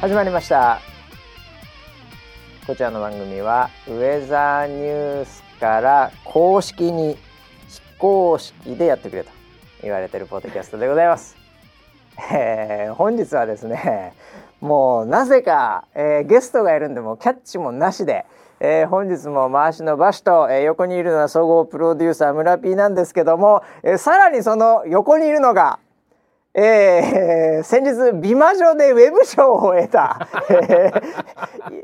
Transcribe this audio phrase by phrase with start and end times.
[0.00, 0.80] 始まりました。
[2.66, 7.18] こちらの番組はウェザーニュースから公式に
[7.68, 9.30] 非公式でやってくれと
[9.82, 11.36] 言われてるポッドキャストでございます、
[12.32, 14.14] えー、本日はですね
[14.62, 18.24] もうなぜか、えー、ゲストがいるんでもキャッチもなしで、
[18.58, 25.78] えー、本日も回しのバシと、えー、横にいるのは総合プロデューサー村 P なんですけども、えー、さらにその横にいるのが
[26.52, 30.28] えー、先日美魔女でウェブ賞を得た、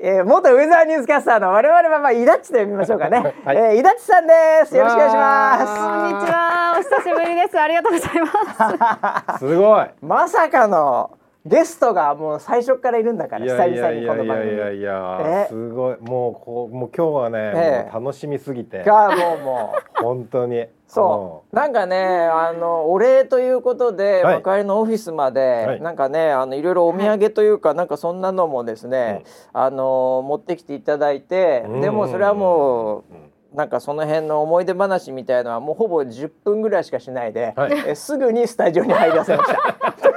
[0.03, 4.33] えー、元ウェザーニュースキャスターの我々はまあイダッチと呼びましょうかね、はい、えー、イダッチさんで
[4.67, 4.77] す。
[4.77, 5.65] よろしくお願いします。
[5.67, 6.75] こんにちは。
[6.79, 7.61] お久しぶりです。
[7.61, 9.47] ありがとうございます。
[9.47, 9.87] すごい。
[10.03, 11.17] まさかの
[11.47, 14.55] ゲストがもう最初からいるんだから久々にこの番組。
[14.55, 18.83] いやいやいやすごいもうこうもう今日はね、えー、楽しみすぎて。
[18.83, 20.03] がもうもう。
[20.03, 20.67] 本当に。
[20.89, 21.55] そう。
[21.55, 29.23] なんかねあのお礼ということで、はい、幕張のオフィスまで、はい、なんかねあのいろいろお土産というか、はい、なんかそんなのもですね、
[29.55, 33.15] うん、あの持ってきていただいて、うん、でもそれはもう、
[33.53, 39.95] うん、なんかその辺の思い出話みたいのはもうほぼ10分ぐらいしかしないで、はい、えすぐにスタジオに入らせました。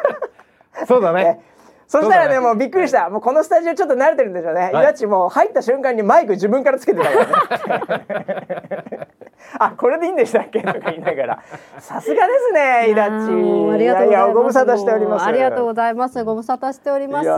[0.88, 1.42] そうだね。
[1.90, 3.10] そしたらね、もうびっくりした。
[3.10, 4.70] もうこのスタジオちょっと慣れてるんでしょうね。
[4.72, 9.08] いらちも入った瞬間にマイク自分からつけてたからね。
[9.58, 10.62] あ、これでいいんでしたっけ？
[10.62, 11.40] とか言いながら。
[11.80, 13.74] さすがですね、イラッチ。
[13.74, 14.34] ありがとうございます。
[14.36, 15.26] ご無沙汰しております。
[15.26, 16.24] ありがとうございます。
[16.24, 17.28] ご無沙汰しております。
[17.30, 17.36] も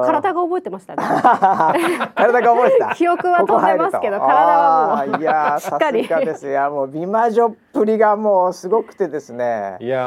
[0.00, 1.02] う体が覚えてましたね。
[2.14, 2.94] 体が覚えてた。
[2.94, 5.20] 記憶は飛んでますけど、体はもう。
[5.20, 6.48] いや、 さすがです。
[6.48, 9.76] いや、もう美魔女っぷりがもうすごくてですね。
[9.80, 9.98] いや、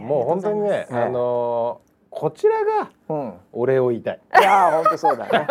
[0.00, 1.80] もう本当にね、あの。
[2.14, 2.90] こちらが
[3.52, 4.20] お礼を言いたい。
[4.40, 5.46] いや本当そうだね。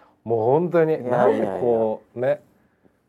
[0.24, 2.42] もう本当になんでこうね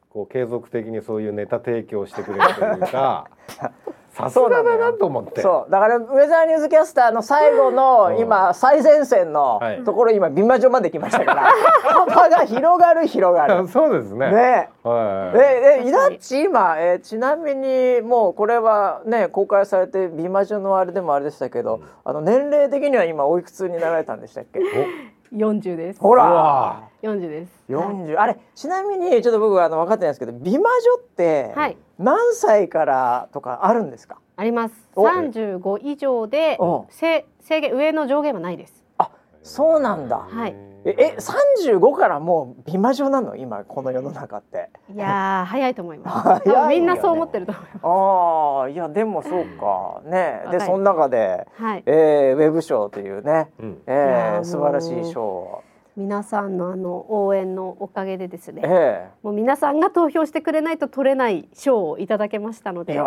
[0.09, 3.27] こう継続的にそういうネタ提供してくれるというか。
[4.13, 5.41] さすがだなと思って。
[5.41, 5.71] そう。
[5.71, 11.51] だからウェザーニュースキャスターの最後の今最前線のところ今美魔女まで来ましたから。
[11.83, 13.67] 幅が広がる広がる。
[13.67, 14.31] そうですね。
[14.31, 14.69] ね。
[14.83, 15.37] はい。
[15.39, 24.59] ええイダッチ今、えちなみにもうこれはね公開されて美魔女のあれでもあれでしたけど、あの年齢的には今おいくつになられたんでしたっけ？
[25.35, 25.99] 四十です。
[25.99, 26.83] ほら。
[27.01, 27.63] 四十です。
[27.67, 31.51] 四十、あれちなみにちょっと僕はあの分かってないですけど美魔女って
[31.99, 34.75] 何歳からとかあるんですか、あります。
[34.95, 36.57] 三十五以上で
[36.89, 38.83] 制制限上の上限はないです。
[38.97, 39.11] あ
[39.43, 40.17] そうなんだ。
[40.17, 40.55] はい。
[40.85, 43.35] え三十五からもう美魔女なの？
[43.35, 44.69] 今この世の中って。
[44.93, 46.49] いや 早いと思います。
[46.49, 47.79] ね、みんなそう思ってると思います。
[47.83, 50.01] ああいやでもそうか。
[50.03, 50.43] ね。
[50.51, 55.61] でその中で、はい、えー、ウェブ賞というね、うん、えー、素晴らしい賞
[55.95, 62.99] 皆さんのあの応援のおかげでですね、えもう皆さんが投票してくれないと取れない賞をいただけましたので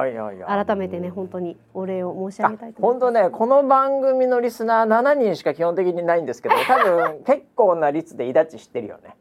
[0.47, 9.17] 改めてね本当にお礼を申し上げたいと本当ねこの番組のリスナー7人しか基本的にないんですけど 多分結構な率でイダッチ知ってるよね。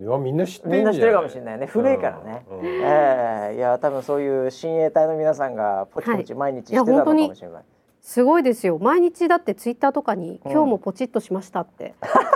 [0.00, 1.66] いやみんな知ってみんな知ってるかもしれないね。
[1.66, 2.58] 古いからね、うん。
[2.58, 3.50] うん、え。
[3.52, 7.64] ー、いや多分そういう親衛隊の皆さんがポチポチ毎日してたのかもしれない、はい
[8.04, 8.78] すごいですよ。
[8.78, 11.94] 毎日だってツイッターとかに、今日もポチッとしましたって、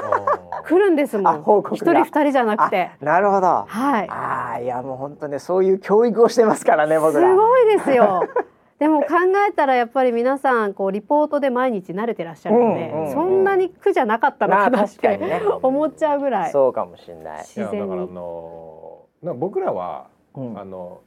[0.64, 1.42] 来るんですもん。
[1.74, 2.90] 一人二人じゃなくて。
[3.02, 3.66] なるほど。
[3.68, 4.08] はい。
[4.08, 8.22] ああいやもう本当ねそういう教育をしてますからね僕らすごいですよ。
[8.80, 9.08] でも考
[9.46, 16.50] えたらやっぱり皆さんこうリポートで毎日慣れてらっしゃるので、うんうんうん、そんなに苦じゃなかったのかなって、ね、 思っちゃうぐらい。
[16.50, 17.38] そうかもしれない。
[17.40, 17.92] 自然に。
[17.92, 21.00] あの僕らは、うん、あの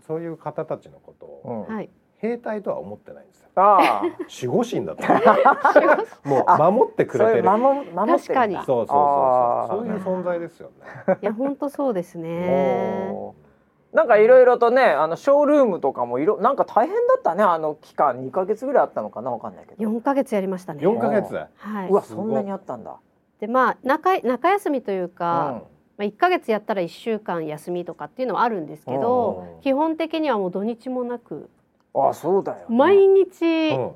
[0.00, 1.88] そういう方たちのことを、うん、
[2.20, 3.48] 兵隊とは思ってないんですよ。
[3.54, 5.02] ああ、守護神だと。
[6.28, 7.42] もう守ってくれてる。
[7.44, 8.54] 守守確かに。
[8.56, 9.78] そうそうそうそう。
[9.78, 11.16] そういう存在ですよね。
[11.22, 13.14] いや本当そうですね。
[13.92, 19.30] なんかいろいろとね、あのショールームとかもいろなんか大変だったねあの期間二ヶ月ぐらいあったのかな？
[19.30, 19.82] わかんないけど。
[19.82, 20.80] 四ヶ月やりましたね。
[20.82, 21.34] 四ヶ月。
[21.34, 21.88] はい。
[21.88, 22.98] うわそんなにあったんだ。
[23.40, 25.62] でまあ中中休みというか。
[25.62, 31.50] うんまあ、1か月やったら1週間休みとかっていうのはあるんですけど、基本的にはもう土日もなく
[31.94, 33.92] あそうだよ、ね、毎日、うん、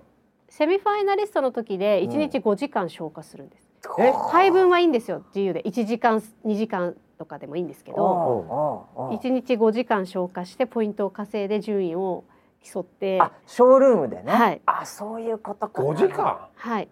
[0.48, 3.68] セミファイナリストの時で1日5時間消化するんです、
[3.98, 5.22] うん、配分はいいんですよ。
[5.28, 5.62] 自由で。
[5.62, 12.24] 1時間2時間とかでもいいんですけど1日5時間消化してポイントを稼いで順位を
[12.62, 13.20] 競って。
[13.20, 15.82] あショールームでね、はい、あそういうことか。
[15.82, 16.48] 5時間？
[16.54, 16.88] はい。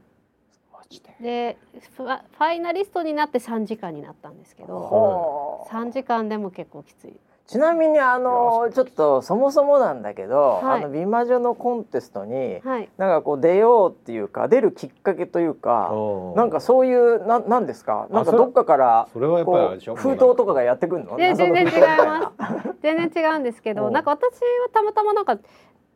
[1.20, 1.56] で。
[1.96, 7.14] ファイナリストになって3時間になったんですけど3時間でも結構きつい
[7.46, 15.92] ちなみにあのちょっとそもそもなんだけど、はい、あの美魔女のコンテストに、はい、なんかこう出ようっていうか出るきっかけというか
[16.36, 18.06] なんかそういうななんですか？
[18.10, 21.16] なんかどっかからそれはやっぱり封筒とかがやってくるの？
[21.16, 22.68] 全然違います。
[22.82, 24.38] 全然違うんですけどなんか私は
[24.72, 25.38] たまたまなんか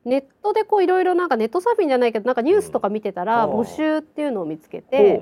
[0.05, 5.21] ネットでこういろいろなんかネットサーフィンじゃないけどなんかニュースとか見てたら募集っていうのを見つけて、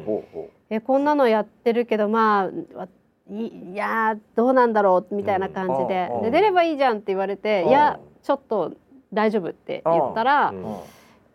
[0.68, 2.88] えこんなのやってるけどまあ
[3.30, 8.72] いやどうなんだろうみたいな感じで,、で出ればいいじゃんって言われて、いやちょっと
[9.12, 10.52] 大丈夫って言ったら、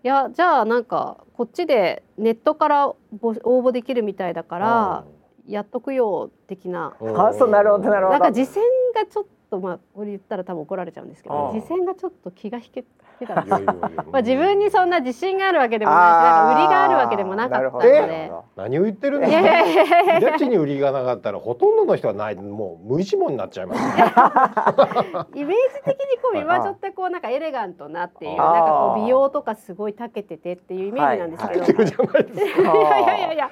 [0.04, 5.04] いやじゃあなんかこっちでネットから応募できるみたいだから
[5.48, 6.96] やっとくよ的な。
[7.02, 8.20] あそうなるほどなるほど。
[8.20, 8.66] なんか実践
[8.96, 18.32] がちょっとまあこれ言ったら多分怒られちゃうんですけど実践がちょっと気が引けてたんですまあ自分にそんな自信があるわけでもないしなんか売りがあるわけでもなかったので。
[18.56, 20.20] 何を言ってるんですか？
[20.20, 23.92] ジャッジに売りがなかったらほとんどの人はないもう無一文になっちゃいます、ね、
[25.42, 31.68] イメージ的にこう美魔女ってこうなんかエレガントなっていうなんかこう美容とかすごい長けててっていうイメージなんですけど、い、
[32.68, 33.50] やいやいやいや。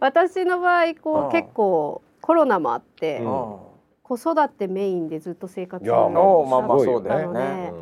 [0.00, 3.56] 私の場合こう結構コロナもあって、うん
[4.08, 6.10] 子育てメインでずっと生活を
[6.48, 7.72] まあまあそうだよね。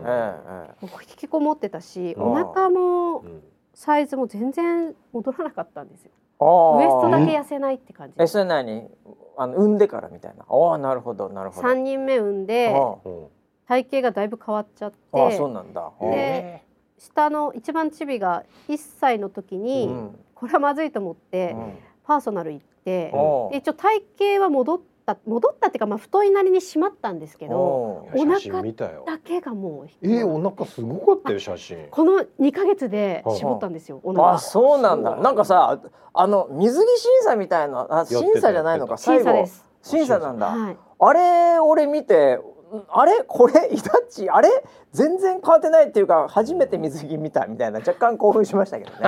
[0.81, 3.23] 引きこもってたし、お腹も
[3.75, 6.11] サイズも全然戻らなかったんですよ。
[6.41, 8.15] ウエストだけ痩せないって感じ。
[8.19, 8.89] え、それ何？
[9.37, 10.47] あの産んでからみたいな。
[10.49, 11.69] ああ、なるほどなるほど。
[11.69, 12.75] 三人目産んで
[13.69, 14.97] 体型がだいぶ変わっちゃって。
[15.13, 15.93] あそうなんだ。
[16.01, 16.65] で、
[16.97, 19.95] 下の一番チビが一歳の時に、
[20.35, 21.55] これはまずいと思って、
[22.07, 23.13] パーソナル行って、
[23.53, 24.94] 一応体型は戻って。
[25.13, 31.87] った戻ったっていうかまあ太いなりに締まったんですけどお腹だけがもうえー、お腹すごかったよ写真。
[31.91, 35.17] この2か月で絞ったんですよ、お腹あそうなんだ。
[35.17, 35.81] なんかさ
[36.15, 39.65] あの水着審査みたいなあ審査じゃないのか審査です。
[39.83, 42.41] 審査なんだ、はい、あれ俺見て
[42.89, 43.25] あれ？
[43.27, 43.69] これ？
[43.73, 44.29] イタッチ？
[44.31, 44.49] あれ？
[44.93, 48.99] 全然変わってないっていうか初めて水着見たみたいな若干興奮しましたけどね。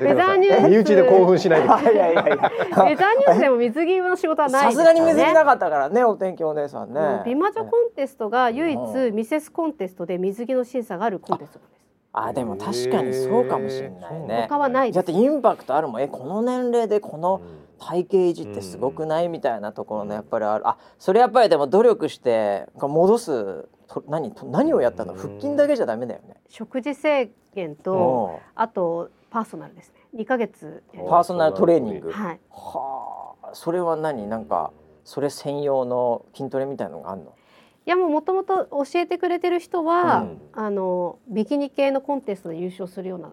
[0.00, 1.66] ウェザーニュース身内で興奮しないで。
[1.66, 2.34] いやいやいや。
[2.34, 7.22] ウェザーニュースでも水着の仕事はない、ね、さすがに水着なかったからねお天気お姉さんね。
[7.24, 8.78] 美魔女コンテストが唯一
[9.12, 11.70] ミセスコンテストで水着の審査があるコンテストです。
[12.12, 14.46] あでも確かにそうかもしれないね。
[14.48, 17.40] 他はないだってインパクトあるもんえこの年齢でこの
[17.80, 20.68] 体型維持ってすごくないみたいなところのやっぱりある。
[20.68, 25.14] あそれやっぱりでも努力して戻すと何何をやったの？
[25.14, 26.36] 腹筋だけじゃダメだよね。
[26.48, 30.22] 食事制限とあとパーソナルですね。
[30.22, 32.12] 2ヶ月パーソナルトレーニング。
[32.12, 32.40] はい。
[32.50, 33.50] はあ。
[33.54, 34.28] それは何？
[34.28, 34.72] なんか
[35.04, 37.32] それ専用の筋トレみたいのがあるの？
[37.86, 43.32] いやもうもともと教えてくれてる人は、うん、あのビキニ系のコンテストで優勝するような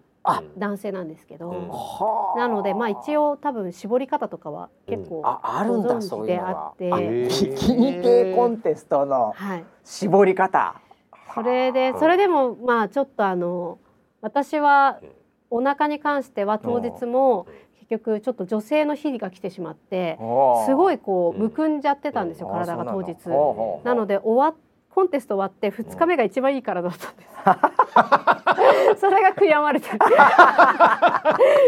[0.58, 9.34] 男性なんですけど、うん、なのでまあ一応多分絞り方とかは結構ご存知であって、ビキニ系コンテストの
[9.84, 10.82] 絞り方、
[11.34, 13.80] それでそれでもまあちょっとあの
[14.22, 15.00] 私は
[15.50, 17.48] お腹に関しては当日も
[17.80, 20.18] 結局ちょっと女性の日が来てしまって
[20.66, 23.16] すごいこうむくんじゃってたんですよ、体が当日。
[23.84, 24.56] なので終わっ
[24.98, 27.30] コンテスト終わって2日目が一番いいからだったんです。
[28.96, 30.00] それが悔やまれてる。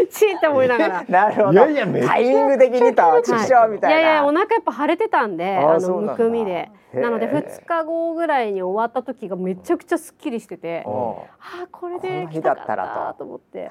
[0.10, 1.04] チーって 思いながら。
[1.08, 1.52] なるほど。
[1.52, 4.00] いやいやタイミング的にとちしょみたいな。
[4.00, 6.70] いやいやお腹やっぱ腫れてたんで、あのむくみで。
[6.94, 13.70] なので2日後ぐらいに終わった時がめちゃくちゃすっきりしてて、ああこれで来たかったと思って。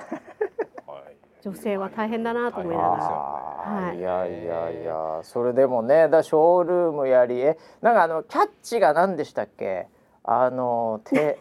[1.41, 9.87] 女性は大変だなと思いながら、はい、いやいやいやそれでもねだショールームやりえなんかあのキャッチが何でしたっけ？
[10.31, 11.39] あの手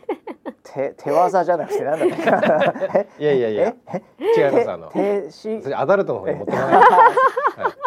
[0.63, 2.09] 手 手技じゃなくてなんだっ
[2.93, 3.07] け？
[3.21, 3.73] いやいやいや。
[4.37, 4.87] 違いますあの。
[4.91, 5.61] 手し？
[5.75, 6.83] アダルトの方に持ってない。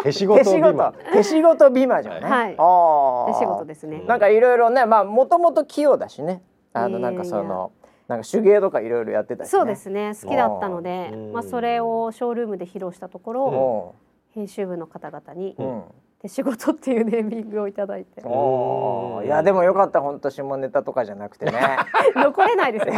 [0.02, 4.02] 手仕事ビマ手仕事ビマじゃね、はい、あ手仕事ですね。
[4.07, 6.42] なんかいろいろねまあもともと器用だしね。
[6.75, 7.73] あのなんかその
[8.07, 10.12] なんか手芸とかいろいろやってた、ね、そうですね。
[10.23, 13.95] 好きだったのでまあそれをショールームで披露したところ
[14.35, 15.83] 編集部の方々に、うん
[16.23, 18.21] 手仕事っていうネーミングをいただいて。
[18.21, 21.53] いやでもよかった本当下ネタとかじゃなくてね。
[22.15, 22.95] 残れないですよ。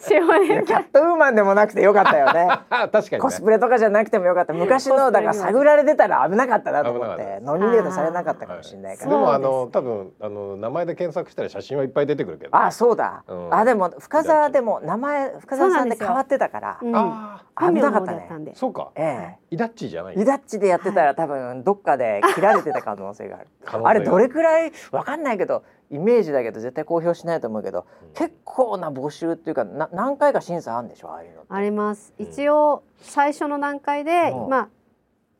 [0.24, 0.64] 下ネタ。
[0.64, 2.48] キャットウーマンでもなくてよかったよね。
[2.70, 4.54] 確かに、ね、コスプレとかじゃなくてもよかった。
[4.54, 9.10] 昔のだから探られてたら危なかったなと思ってノミネートされなかったかもしれないから。
[9.10, 12.56] でもあの多分あの名前で検索したら写真はいっぱい出てくるけど。
[12.56, 13.24] あそうだ。
[13.28, 16.78] うん、あでも深澤でも名前深澤さんで変わってたから。
[16.80, 18.52] うん、あ危なかったね。
[18.54, 18.90] そうか。
[18.94, 19.54] ええ。
[19.54, 20.14] イダッチじゃない。
[20.14, 23.36] イダッチでやってたら多分どっかで切られてた可能性が。
[23.36, 23.86] がある。
[23.86, 24.72] あれどれくらい？
[24.90, 31.10] わかんないけどイメージだけど絶対公表しないと思うけど、うん、結構な募集っていうかな何回か審査あるんでしょ？
[31.10, 34.68] ああいうのあります、一応最初の段階で、うん、まあ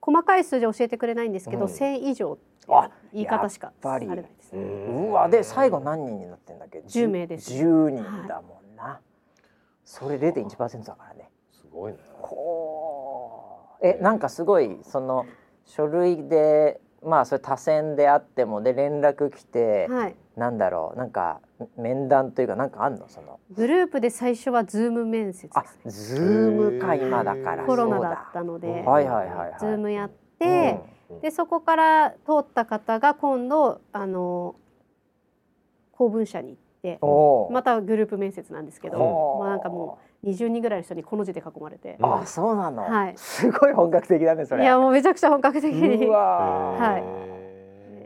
[0.01, 2.39] 細かい数字教えてくれないんですけど、うん、1以上
[3.13, 7.53] 言い方しかされないです、ね、うわで最後何人になってんだっけ？10名です。
[7.53, 8.99] 10人だもんな、はい、
[9.85, 11.31] それ0.1%だからね。
[11.53, 11.99] すごいね。
[13.83, 15.27] えなんかすごいその
[15.67, 21.41] 書類でまあそれ多選であってもで連絡来て、はい、なんだろうなんか
[21.77, 23.09] 面談というかなんかあんの？
[23.09, 23.39] その。
[23.51, 27.65] グループで最初はズーム面接あZoomか今だから。
[27.65, 30.81] コロナだったのではいはいはい、はい、 Zoomやって、
[31.11, 34.57] うん、でそこから通った方が今度あの
[35.93, 36.99] 公文社に行って
[37.51, 41.97] またグループ面接なんですけどもうなんかもう20人ぐらいの人にコの字で囲まれて。
[42.01, 44.63] あそうなの、はい、すごい本格的だねそれ。
[44.63, 46.07] いやもうめちゃくちゃ本格的に。
[46.07, 47.35] はい。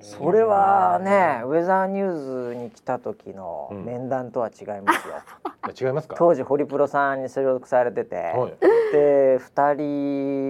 [0.01, 5.15] それはねウェザーニューズに来た時の面談とは違いますよ、
[5.67, 6.15] うん、違いますか？
[6.17, 8.53] 当時ホリプロさんに所属されてて、はい、
[8.93, 9.75] で2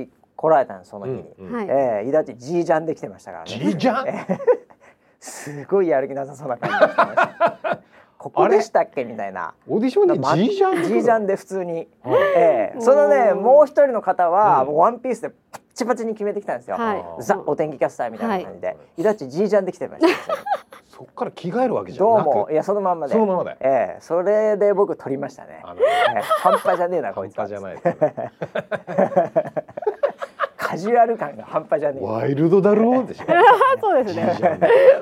[0.04, 3.50] 人来られたんですその日に、うんうん、えー、イダチジージャンで来てましたからね。
[3.50, 4.38] ジージャン
[5.20, 7.80] すごいやる気なさそうな感じでした
[8.19, 9.05] ここでしたっけ？
[9.05, 9.55] みたいな。
[9.69, 10.85] オーディションでジージャン？
[10.85, 11.87] ジージャンで普通に、はい、
[12.37, 20.35] えー、そのねもう一人の方は、もうワンピースでパッチパチに決めてきたんですよ、はい、ザお天気キャスターみたいな感じで、はい、イラチジージャンできてました。
[20.89, 22.49] そっから着替えるわけじゃどうも。
[22.51, 23.13] いやそのまんまで。
[23.13, 24.01] そのままでええ。
[24.01, 27.91] ー、それで僕取りましたね、えー、半端じゃねえなこいつ半端じゃないカ
[30.78, 32.04] ジュアル感が半端じゃねえ。
[32.04, 33.25] ワイルドだろうでしょ。
[33.80, 34.37] そうですね。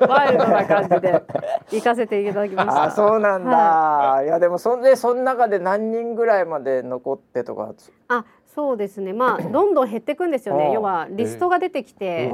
[0.07, 1.23] ワイルドな感じで
[1.71, 2.83] 行かせていただきました。
[2.83, 7.73] あそうなんだ、はい、いやでもそんでその中で何人ぐらいまで残ってとか。
[8.09, 9.13] あそうですね。
[9.13, 10.71] まあ どんどん減っていくんですよね。
[10.73, 12.31] 要はリストが出てきて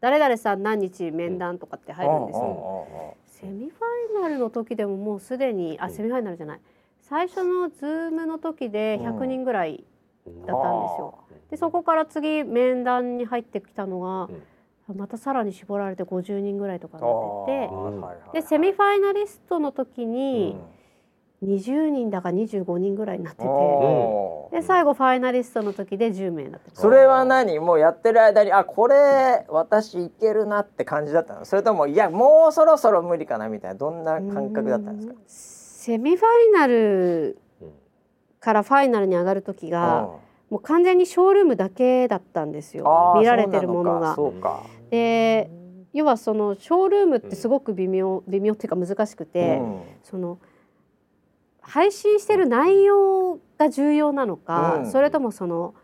[0.00, 2.86] 誰々さん何日面談とかって入るんですよ。
[3.26, 6.60] セミファイナルの時でももうすでにあセミファイナルじゃない。
[7.00, 9.84] 最初の Zoomの時で100人ぐらい
[10.26, 11.18] だったんですよ。
[11.52, 14.28] でそこから次面談に入ってきたのが、
[14.96, 17.12] またさらに絞られて50人ぐらいとかになっ
[18.32, 20.56] てて、でセミファイナリストの時に
[21.44, 23.48] 20人だか25人ぐらいになってて、
[24.56, 27.58] で最後ファイナリストの時で10名になってそれは何？
[27.58, 31.44] もうやってる間にあこれ私いけるなって感じだったの？
[31.44, 35.14] それともいやもうそろそろ無理かなみたいなどんな感覚だったんですか？
[35.26, 37.38] セミファイナル
[38.40, 40.08] からファイナルに上がる時が、
[40.52, 43.14] もう完全にショールームだけだったんですよ。
[43.18, 44.16] 見られてるものが。
[44.90, 45.50] で
[45.94, 50.38] 要はそのショールームってすごく微妙、微妙っていうか難しくて、うん、その
[51.62, 55.74] 配信してる内容が重要なのか、うん、それともその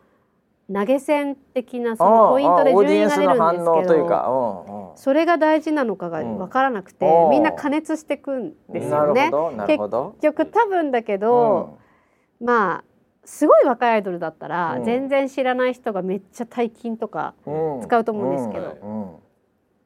[0.71, 9.31] 投げ銭的なそのポイントで順位が出るんですけどそれが大事なのかが分からなくて、うん、みんな加熱していくんですよね。
[9.67, 9.79] 結
[10.21, 11.79] 局多分だけど、
[12.39, 12.88] まあ
[13.29, 17.35] すごい若いアイドルだったら、うん、全然知らない人がめっちゃ大金とか
[17.83, 19.21] 使うと思うんですけど、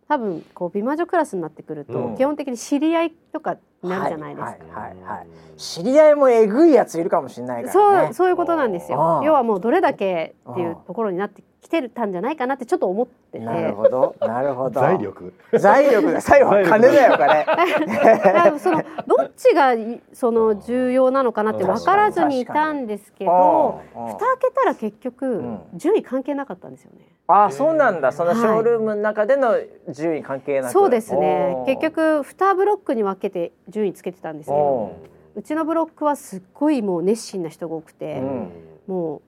[0.09, 4.81] 多分こう美魔女クラスになってくると、基本的に知り合いとかになるじゃないですか。
[4.81, 5.27] はいはいはい、
[5.59, 9.21] 知り合いもえぐいやついるかもしれないから、ね、そうそういうことなんですよ。
[9.25, 13.45] 要はもうどれだけっていうところになって来てたんじゃないかなってちょっと思ってて。
[13.45, 14.16] なるほど。
[14.21, 14.81] なるほど。
[14.81, 15.33] 財力。
[15.52, 16.12] 財力。
[16.12, 19.73] だ最後は金だよ金 そのどっちが
[20.12, 27.07] その重要なのかなって分からずにいたんですけど蓋開けたら結局順位関係なかったんですよね。
[27.28, 28.11] あそうなんだ。
[28.11, 29.54] そのショールームの中での
[29.88, 31.62] 順位関係なく、そうですね。
[31.66, 34.97] 結局2ブロックに分けて順位つけてたんですけど
[35.37, 38.50] うちのブロックはすっごいもう熱心な人が多くて、うん、
[38.87, 39.23] もう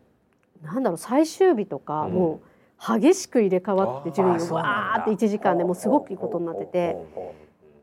[0.64, 2.40] なんだろう最終日とか、も
[2.88, 6.96] う激しく入れ替わって順位がわーって1時間でもうすごくいいことになってて。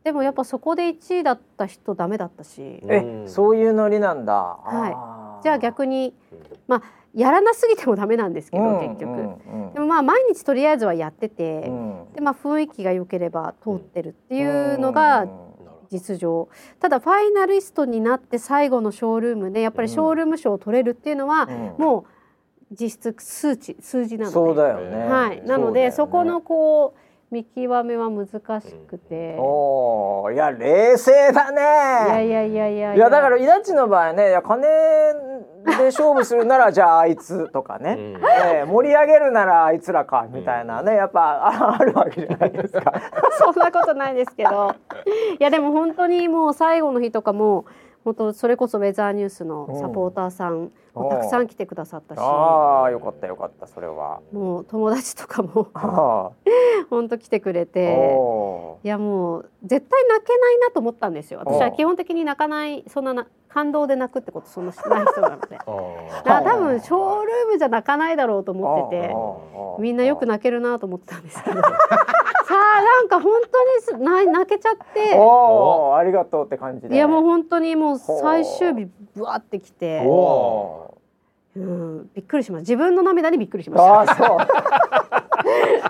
[0.03, 4.33] でもやっぱそこで1位だった人ダメだったしえそういうノリなんだ。
[4.33, 5.43] はい。
[5.43, 6.15] じゃあ逆に
[6.67, 6.83] まあ
[7.13, 15.27] やらなすぎてもダメなんですけど、うん、結局、うんうん、でもまあ毎日とりあえずはやってて、うん、でまあ雰囲気が良ければ通ってるっていうのが
[15.91, 16.49] 実情。
[16.79, 21.47] ただファイナリストになって最後のショールームでやっぱりショールーム賞を取れるっていうのは、
[21.77, 22.20] もう
[22.71, 24.33] 実質数値数字なので。
[24.33, 26.99] そうだよね、はい、なのでそ、ね,、このこう
[27.31, 28.37] 見極めは難し
[28.89, 31.61] くて、うん、おいや冷静だね。
[31.61, 32.95] いやいやいやいや。
[32.95, 41.47] いやだからイダチの場合ねいや金で勝負するなら じゃああいつとかね、うん、えー、盛り上げるならあいつらかみたいなねやっぱ
[41.79, 42.93] あるわけじゃないですか。
[43.39, 44.75] そんなことないですけど。
[45.39, 47.63] いやでも本当にもう最後の日とかも
[48.03, 54.19] 本当それこそウェザーニュースのサポーターさんもたくさん来てくださったし、ああよかったよかったそれは。
[54.31, 55.67] もう友達とかも
[56.89, 58.17] 本当来てくれて。
[58.83, 61.39] いやもう絶対泣けないなと思ったんですよ。
[61.45, 65.57] 私は基本的に泣かないそんなな感動で泣くってことそんなない人なので。
[65.57, 71.61] だから多分ショールームじゃ泣かないだろうと思っててみんなよく泣けるなと思ったんですけど。
[72.51, 73.33] さあなんか本
[73.87, 75.15] 当に泣泣けちゃって。
[75.17, 76.95] おありがとうって感じで。
[76.95, 80.03] いやもう本当にもう最終日ぶわってきて。
[81.53, 82.61] うん、びっくりしました。
[82.61, 84.01] 自分の涙にびっくりしました。
[84.01, 84.37] あそ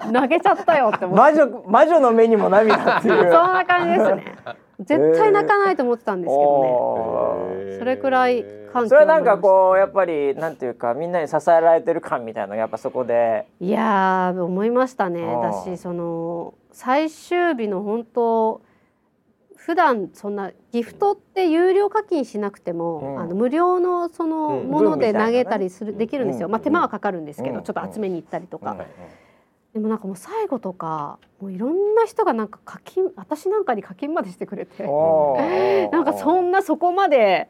[0.09, 0.13] う。
[0.13, 1.37] 投げちゃったよって思って。
[1.37, 3.15] 魔女魔女の目にも涙っていう。
[3.31, 4.37] そんな感じですね
[4.85, 7.77] 絶対泣かないと思ってたんですけどね。
[7.79, 13.47] それくらい感それはなんかこうやっぱりなんていうかみんなに支えられてる感みたいなやっぱそこで。
[13.59, 15.21] いや思いましたね。
[15.41, 18.61] だしその最終日の本当
[19.55, 28.75] 普段そんなギフトって有料課金しなくても、うん、あの無料のそのもので投げたりする、うん、できるんですよ、まあ、手間はかかるんですけど、ちょっと集めに行ったりとか。
[29.73, 34.83] でもなんかもう最後とかもういろんな人がなんか課金私なんかに課金までしてくれて。
[35.91, 37.49] なんかそんなそこまで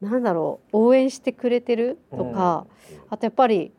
[0.00, 2.66] なんだろう応援してくれてるとか、
[3.08, 3.72] あとやっぱり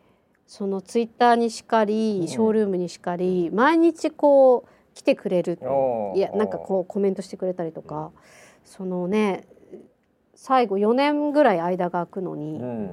[0.46, 5.60] そのツイッターにしかりショールームにしかり、毎日こう来てくれる。
[6.15, 8.12] いやなんかこうコメントしてくれたりとか。
[8.63, 9.46] そのね
[10.36, 12.92] 最後4年ぐらい間が空くのに、うん、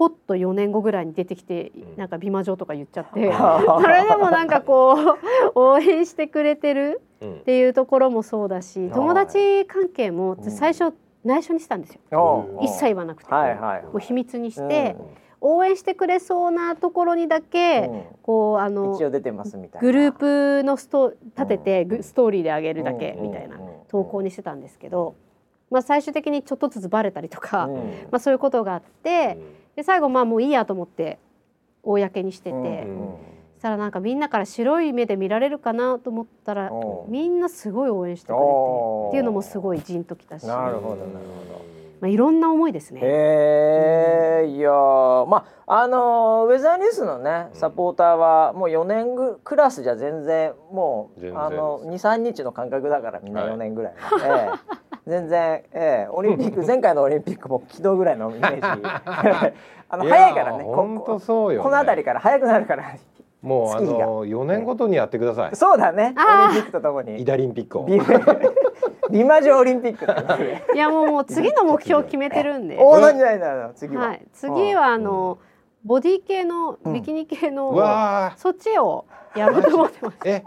[0.00, 3.30] ポッと4年後ぐらいに出てきてなんか美魔女とか言っちゃって。
[3.36, 4.96] それでもなんかこう
[5.54, 14.96] 応援してくれてるっていうところもそうだし友達関係も最初内緒にしたんですよ、一切言わなくて、はいはい、もう秘密にして。
[14.98, 15.06] うん。
[15.42, 19.86] 応援してくれそうなところにだけ、うん、こうあの一応出てますみたいな。
[19.86, 25.14] グループのスト立てて、うん、ストーリーで上げるだけみたいな投稿にしてたんですけど、
[25.70, 27.68] まあ、最終的にちょっとずつバレたりとか、
[28.10, 29.38] まあ、そういうことがあって
[29.80, 31.18] で最後まあもういいやと思って
[31.82, 32.86] 公にしてて。
[33.54, 36.70] そしたらなんかみんなから白い目で見られるかなと思ったら
[37.08, 40.46] みんなすごい応援してくれてっていうのもすごいじんときたし。
[40.46, 41.64] なるほどなるほど。
[42.00, 43.00] まあ、いろんな思いですね。
[43.02, 54.89] えー、いやまああのウェザーニュースのねサポーターはもう4年ぐクラスじゃ全然もうあの23日の感覚だからみんな4年ぐらい、はい、え。
[54.89, 58.60] ー、全然、えー、 オリンピック前回のオリンピックも昨日ぐらいのイメージ
[59.88, 62.84] あの早いからね本当そうよ、ね、この辺りから早くなるから
[63.42, 65.56] もうあの4年ごとにやってください。
[65.56, 66.14] そうだね。
[66.14, 67.22] オリンピックとともに。
[67.22, 67.88] イダリンピックを。
[69.10, 72.76] 美魔女オリンピックいやもうもう次の目標決めてるんで。
[72.78, 74.08] おお、なんじゃないの次は。
[74.08, 75.38] はい、次はあの、
[75.84, 77.74] ボディ系のビキニ系の、
[78.36, 80.16] そっちをやろうと思ってます。
[80.24, 80.42] え、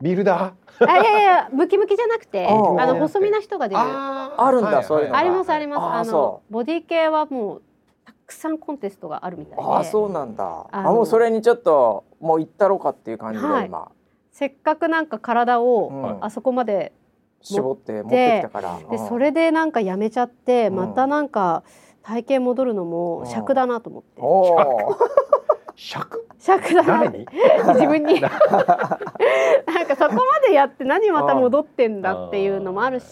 [0.00, 0.86] ビルダー？
[0.86, 3.80] あいやいやムキムキじゃなくて、あの細身な人が出る。
[3.80, 5.16] あるんだそういうの。
[5.16, 6.10] ありますあります。
[6.10, 7.62] あのボディ系はもう
[8.04, 9.62] たくさんコンテストがあるみたいで。
[9.64, 10.66] あそうなんだ。
[10.70, 13.90] あもうそれにちょっともう行ったろうかっていう感じで今。
[14.32, 16.92] せっかくなんか体をあそこまで
[17.40, 21.62] 絞って持ってきたからでそれでなんかやめちゃって、またなんか
[22.02, 24.20] 体型戻るのも尺だなと思って。
[25.76, 26.26] 尺？
[26.38, 26.82] 尺だ。
[26.82, 27.04] な
[27.74, 28.20] 自分に。
[28.20, 33.06] なんかそこまでやって何また戻ってんだっていうのもあるし。
[33.06, 33.08] あ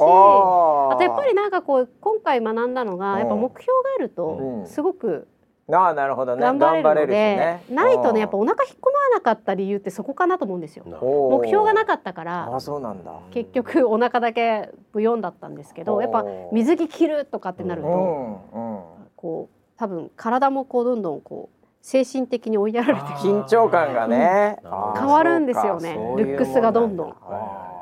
[0.96, 5.28] とやっぱりなんかこう今回学んだのがやっぱ目標があるとすごく
[5.72, 6.42] ああなるほどね。
[6.42, 10.84] 頑張れるので、ね、ないとねやっぱお腹引っ込まなかった理由ってそこかなと思うんですよ。
[10.84, 13.12] 目標がなかったからあそうなんだ。
[13.30, 18.74] 結局お腹だけブヨンだったんですけどやっぱ水着着るとかってなると、うん。
[18.74, 18.82] うん、
[19.16, 21.53] こう多分体もこうどんどんこう
[21.84, 25.92] 精神的に追いやられて緊張感がね、変わるんですよね。
[26.16, 27.08] ルックスがどんどん。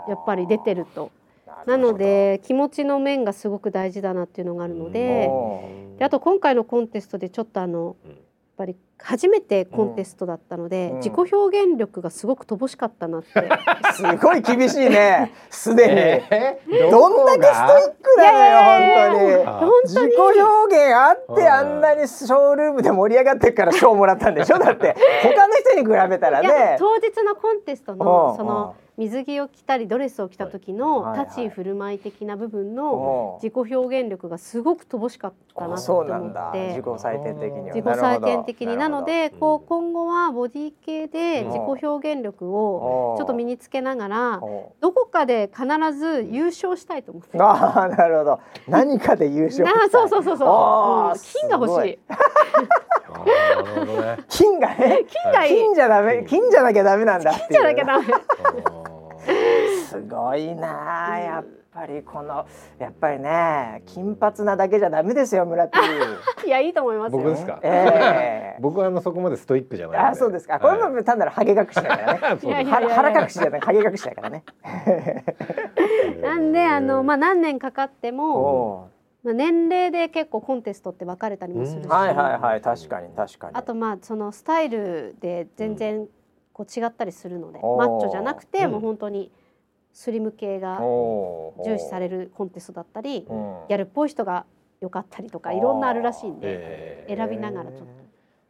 [0.09, 1.13] やっぱり出てると。
[1.67, 5.31] なので気持ちの面がすごく大事だなっていうのがあるので。
[5.99, 7.95] であと今回のコンテストでちょっとあの
[8.63, 13.29] ぱり初めてコンテストだったので、うん、自己表現力がすごく乏しかったなって、
[13.95, 15.33] すごい厳しいね。
[15.51, 19.73] すでに、えー、どんだけストイックなのよ本当に。
[19.89, 24.95] 自己表現あってあんなにショールームで盛り上がってから賞もらったんでしょだって。
[25.25, 26.77] 他の人に比べたらね。
[26.79, 36.69] 当日のコンテストのその水着を着たりドレスを着た時の立ち居振る舞い的な部分の自己表現力がすごく乏しかったなと思って。
[36.69, 44.41] 自己採点的に自己採点的になのでこう今後はボディ系で自己表現力をちょっと身につけながら
[44.81, 48.41] どこかで必ず優勝したいと思ってああなるほど。
[48.69, 51.19] 何かで優勝あそうそうそうそう。
[51.41, 51.99] 金が欲しい。
[54.29, 55.57] 金がね 金がいい。
[55.63, 56.25] 金じゃダメ？
[56.25, 58.05] 金じゃなきゃダメなんだ金じゃなきゃダメ。
[59.89, 62.47] すごいなやっぱりこの
[62.79, 65.79] やっぱりね金髪なだけじゃダメですよ村 P
[66.47, 69.99] いやいいと思います僕ですか、えー、 僕はあのそこまでストイックじゃない。
[69.99, 70.61] あそうですか。
[70.61, 72.65] これも単なるハゲ隠しだからね。
[72.65, 74.45] 腹隠しじゃないハゲ隠しだからね。
[76.21, 78.91] なんであのまあ何年かかっても
[79.23, 83.57] まあ、年齢で結構コンテストって分かれたりもするし、はいはいはい確かに確かに。
[83.57, 86.09] あとまあそのスタイルで全然
[86.53, 89.31] こう違ったりするので、マッチョじゃなくて、もう本当に
[89.93, 94.47] スリム系が重視されるコンテストだったり、ギャルっぽい人が
[94.81, 98.03] 良かったりとかいろんなあるらしいんで選びながらちょっと。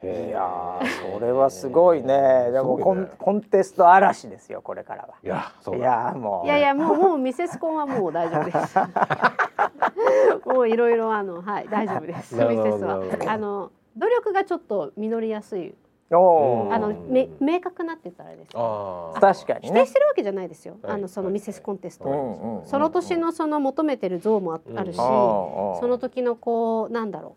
[0.04, 0.80] いや
[1.12, 2.50] それはすごいね。
[2.50, 5.14] でもコン、ね、コンテスト嵐ですよこれからは。
[5.22, 6.46] いやいやもう。
[6.46, 8.78] いやいやもうもうミセスコンはもう大丈夫です。
[10.48, 12.34] もういろいろあのはい大丈夫です。
[12.34, 15.74] ミセスはあの努力がちょっと実りやすい。
[16.18, 20.76] あのめ明確なって言ったらあれです確かに、否定してるわけじゃないですよ。
[20.82, 27.36] あのそのミセスコンテスト、その年のその求めてる像もあるし、その時のこうなんだろ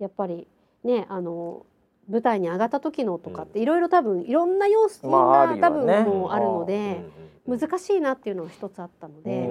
[0.00, 0.02] う。
[0.02, 0.46] やっぱり
[0.84, 1.64] ねあの
[2.08, 7.04] 舞台に上がった時のとかっていろいろ多分いろんな要素が多分もあるので
[7.46, 9.48] 難しいなっていうのが一つあったので、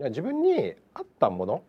[0.00, 1.62] いや自分に合ったもの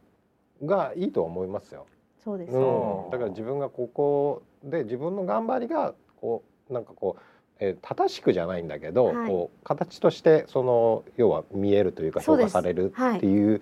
[0.63, 1.85] がいいと思いますよ。
[2.23, 7.21] そうです、うん、だから自分がここで自分の頑張りがこうなんかこう、
[7.59, 13.61] えー、正しくじゃないんだけど、はい、こう形としてその要は見えるというか評価されるっていう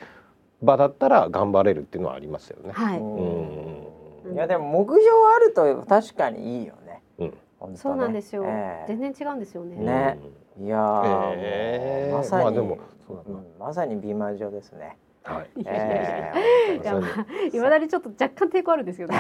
[0.62, 2.72] 場だったら頑張れるっていうのはありますよね。
[2.74, 4.36] はい、うん。
[4.36, 7.02] いやでも目標あると確かにいいよね。
[7.18, 9.76] うん、ね、そうなんですよ、えー、全然違うんですよね。
[9.78, 10.20] ね、
[10.62, 11.04] いや、
[11.36, 14.98] えー、まさに、まあ、でもそうだな、うん、まさに美魔女ですね。
[15.24, 15.50] はい。
[15.66, 17.56] ええー。
[17.56, 19.20] いまだにちょっと若干抵抗あるんですけど、 ね、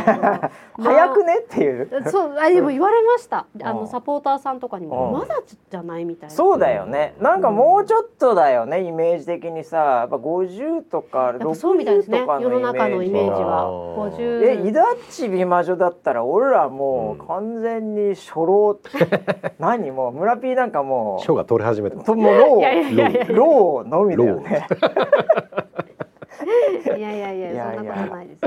[0.77, 1.89] 早くねっていう。
[2.09, 3.45] そう、あでも言われました。
[3.63, 6.35] あのサポーターさんとかにもまだじゃないみたいな。
[6.35, 7.15] そうだよね。
[7.19, 13.65] なんかもうちょっとだよね、イメージ的にさ、やっぱ50とか60とか世の中のイメージは
[14.12, 14.65] 50。
[14.65, 18.79] え、イダッチ美魔女だったら俺らもう完全に初老。
[19.59, 21.23] 何もう村ピーなんかもう。
[21.23, 22.12] 賞が取り始めてます。
[22.12, 24.67] もうローローのみだよね。
[26.97, 28.41] いやいやいやそんなことないです。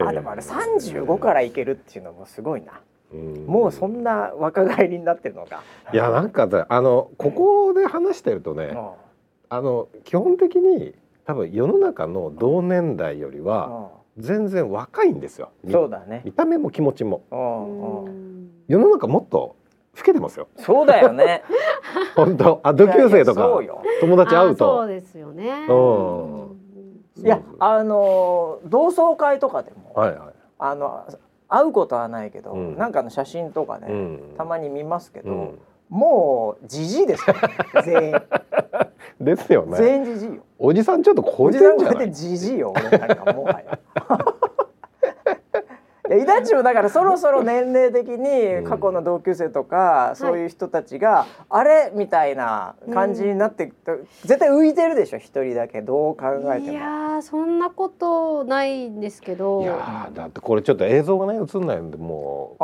[0.00, 2.80] あでもあれ三十五からいけるっていうのもすごいな。
[3.46, 5.62] もうそんな若返りになってるのか。
[5.92, 8.76] いやなんかあのここで話してるとね、
[9.48, 15.50] あの基本的に多分世の中の同年代よりは全然若いんですよ。
[15.68, 16.22] そうだね。
[16.24, 17.22] 見た目も気持ちも。
[18.68, 19.56] 世の中もっと
[19.96, 20.46] 老けてますよ。
[20.56, 21.42] そうだよね。
[22.14, 23.48] 本当あ同級生とか
[24.00, 24.78] 友達会うと。
[24.78, 25.66] そうですよね。
[25.68, 26.59] うん。
[27.22, 30.28] いやあの同窓会とかでも、はいはい、
[30.58, 31.06] あの
[31.48, 37.36] 会うことはないけど、うん、なんかの写真とかね、うん、たまに見ますけど、うん、もうじじいですよ
[37.84, 38.22] 全員。
[39.20, 39.76] ですよね。
[39.76, 40.42] 全員じじいよ。
[40.58, 42.12] おじさんちょっと超えてんじゃない？
[42.12, 43.78] じじいよ俺なんかもはや。
[46.10, 53.72] やイダチもだからそろそろ年齢的に過去の同級生とか、そういう人たちが、あれみたいな感じになって
[54.22, 56.72] 絶対浮いてるでしょ一人だけどう考えても。
[56.72, 59.62] いやそんなことないんですけど。
[59.62, 62.62] いやだってこれちょっと映像がね映んないんでもう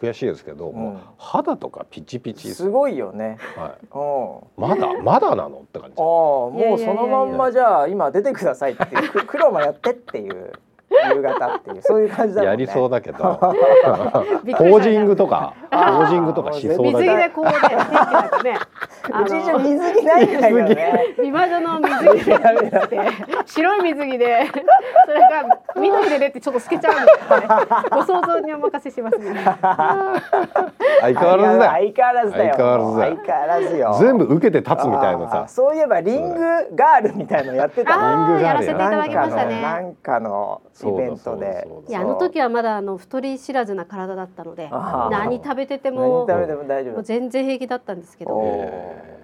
[0.00, 3.38] 悔しいですけど、もう肌とかピチピチすごいよね。
[3.56, 3.76] は
[4.56, 4.60] い。
[4.60, 5.94] まだまだなのって感じ。
[5.98, 8.86] ああもうそのまんまじゃあ今出てくださいって
[9.26, 10.52] 黒もやってっていう。
[10.90, 13.18] 夕方っていうそういう感じだ、ね、やりそうだけど。
[13.18, 16.98] ポージングとかポージングとかしそうだけど。
[16.98, 18.58] 水着でこうね
[19.08, 22.38] うちじゃ水着ないんだけどね美魔女の水着で
[23.46, 24.50] 白い水着で
[25.06, 27.46] それが緑で出てちょっと透けちゃうんですよね。
[27.90, 29.34] ご想像にお任せしますね。
[31.00, 32.54] 相変わらずだ相変わらずだよ。
[32.54, 33.96] 相変わらず相変わらずよ。
[34.00, 35.46] 全部受けて立つみたいなさ。
[35.48, 36.40] そういえばリング
[36.74, 37.92] ガールみたいのやってた。
[37.92, 39.62] リングガールやらせていただきましたね。
[39.62, 41.68] なんかのイベントで。
[41.88, 44.68] いやあの時はまだあの太り知らずな体だったので
[45.10, 47.02] 何食べてても何食べても大丈夫。
[47.02, 48.40] 全然平気だったんですけど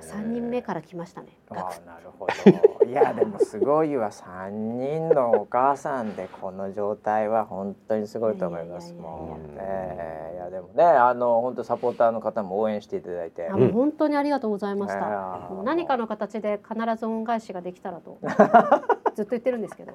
[0.01, 1.29] 三人目から来ましたね。
[1.51, 1.55] あ
[1.87, 2.87] なるほど。
[2.87, 4.13] いやでもすごいわ。
[4.13, 8.93] 三人のお母さんでこの状態は本当にすごいと思います。
[8.95, 10.33] もんね。
[10.35, 13.49] いやでもねあの本当サポーターの方も応援していただいて。
[13.49, 18.19] あもう本当にありがとうございました、何かの形で必ず恩返しができたらと
[19.15, 19.93] ずっと言ってるんですけど。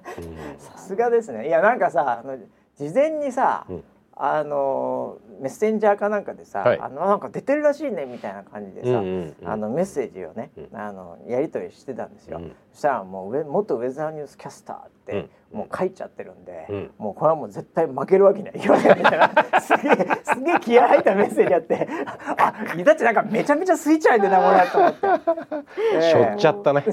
[0.58, 1.48] さすがですね。
[1.48, 2.24] いやなんかさ
[2.76, 3.84] 事前にさ、うん、
[4.21, 12.39] あのメッセンジャーかなんかでさ、はい、あのなんか出てるらしいねみたいな感じでさ、うんうんうん、あのメッセージをね、うん、あのやり取りしてたんですよ。
[12.39, 18.98] うん、そしたらもう元ウェザーニュースキャスターって、もう書いちゃってるんで、うん、もうこれはもう絶対負けるわけにはいかない。
[18.98, 21.88] みたいなすげえすげえ気合入ったメッセージあって
[22.38, 25.08] あイタチなんかめちゃめちゃスイッチ入ってなこれと思って、
[25.96, 26.86] えー、しょっちゃったね。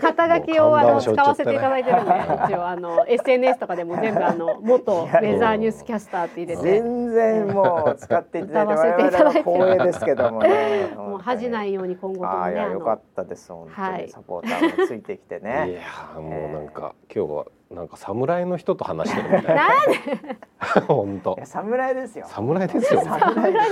[0.00, 2.12] 肩書きをあの使わせていただいてるんで、
[2.46, 6.62] 一応あの SNS とかでも全部あの元ウェザーニュースキャスターって入れて。
[6.62, 10.88] 全然もう使っていただいて我々は光栄ですけどもね。
[10.96, 20.82] もう恥じないように今後ともねあよかったです本当に、はい、サポーターもついてきてねいやもうなんか、今日はなんか侍の人と話してるみたい な。
[20.88, 21.38] 本当。
[21.44, 22.26] 侍ですよ。
[22.28, 23.02] 侍ですよ。
[23.02, 23.68] 侍です。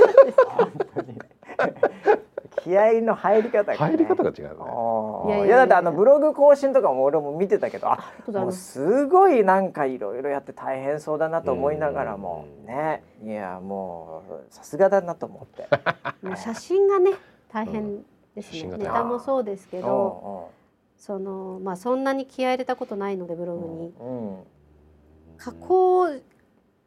[0.46, 1.18] 本当に。
[2.62, 5.46] 気合の入り方、ね、入り方が違うね。
[5.46, 13.02] いやだってあのブログ更新とかも俺も見てたけど、あ、もうすごいなんかいろいろやって大変そうだなと思いながらもね。
[13.22, 15.68] いやもうさすがだなと思って
[16.36, 17.12] 写真がね
[17.52, 18.02] 大変
[18.34, 20.50] ですね、うん、ネタもそうですけど
[20.98, 24.38] そのまあそんなに気合い入れたことないのでブログに、うん。
[24.38, 24.44] うん、
[25.38, 26.08] 加工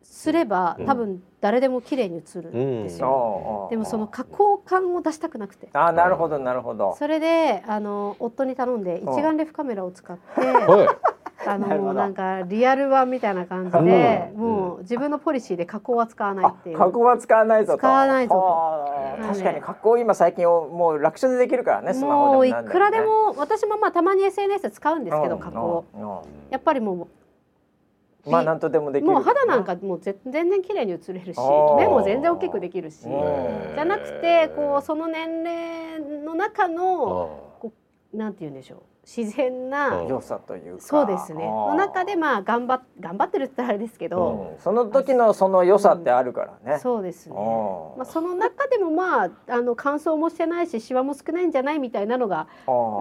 [0.04, 5.70] すれば多分誰でも綺麗に映るんですよ、でもその加工感を出したくなくて。
[5.74, 6.96] あなるほどなるほど。
[7.00, 10.22] それであの夫に頼んで一眼レフカメラを使って
[11.46, 16.78] あのなんかリアル版みたいな感じで、もう自分のポリシーで加工は使わないっていう。
[16.78, 18.34] 加工は使わないぞ使わないぞ
[19.20, 19.28] と。
[19.28, 25.86] 確かに加工今最近もう楽勝でできるからねスマホでも、ね、もういくらでも私もまあたまに SNS 使うんですけど加工。
[26.50, 27.08] やっぱりも
[28.26, 31.38] うまあ何とでもできる、もう肌なんかもう全然綺麗に映れるし
[31.78, 37.74] 目も全然大きくできるしじゃなくてこうその年齢の中のこ
[38.14, 40.82] うなんて言うんでしょう自然な良さというか。
[40.84, 41.44] そうですね。
[41.44, 52.48] の中でまあ頑張頑張ってるってあれですけど、うん、その時のその良さってあるからね、うん、そうですね、まあ、その中でもまああの乾燥もしてないしシワも少ないんじゃないみたいなのが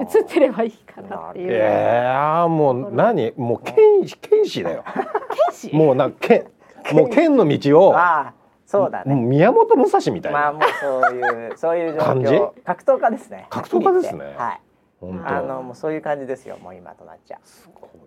[0.01, 1.53] 映ってればいいかなっていう。
[1.53, 3.33] いやもう何？
[3.37, 3.77] もう剣
[4.21, 4.85] 剣士だよ。
[4.95, 5.77] 剣士？
[5.77, 6.47] もうな剣
[6.93, 8.33] もう剣の道をあ
[8.65, 9.15] そうだね。
[9.15, 10.39] 宮本武蔵みたいな。
[10.39, 12.53] まあもうそういうそういう状況。
[12.65, 13.47] 格闘家ですね。
[13.51, 14.35] 格闘家ですね。
[14.39, 14.61] はい。
[15.03, 17.41] あのもうそういう感じですよもう今となっちゃう。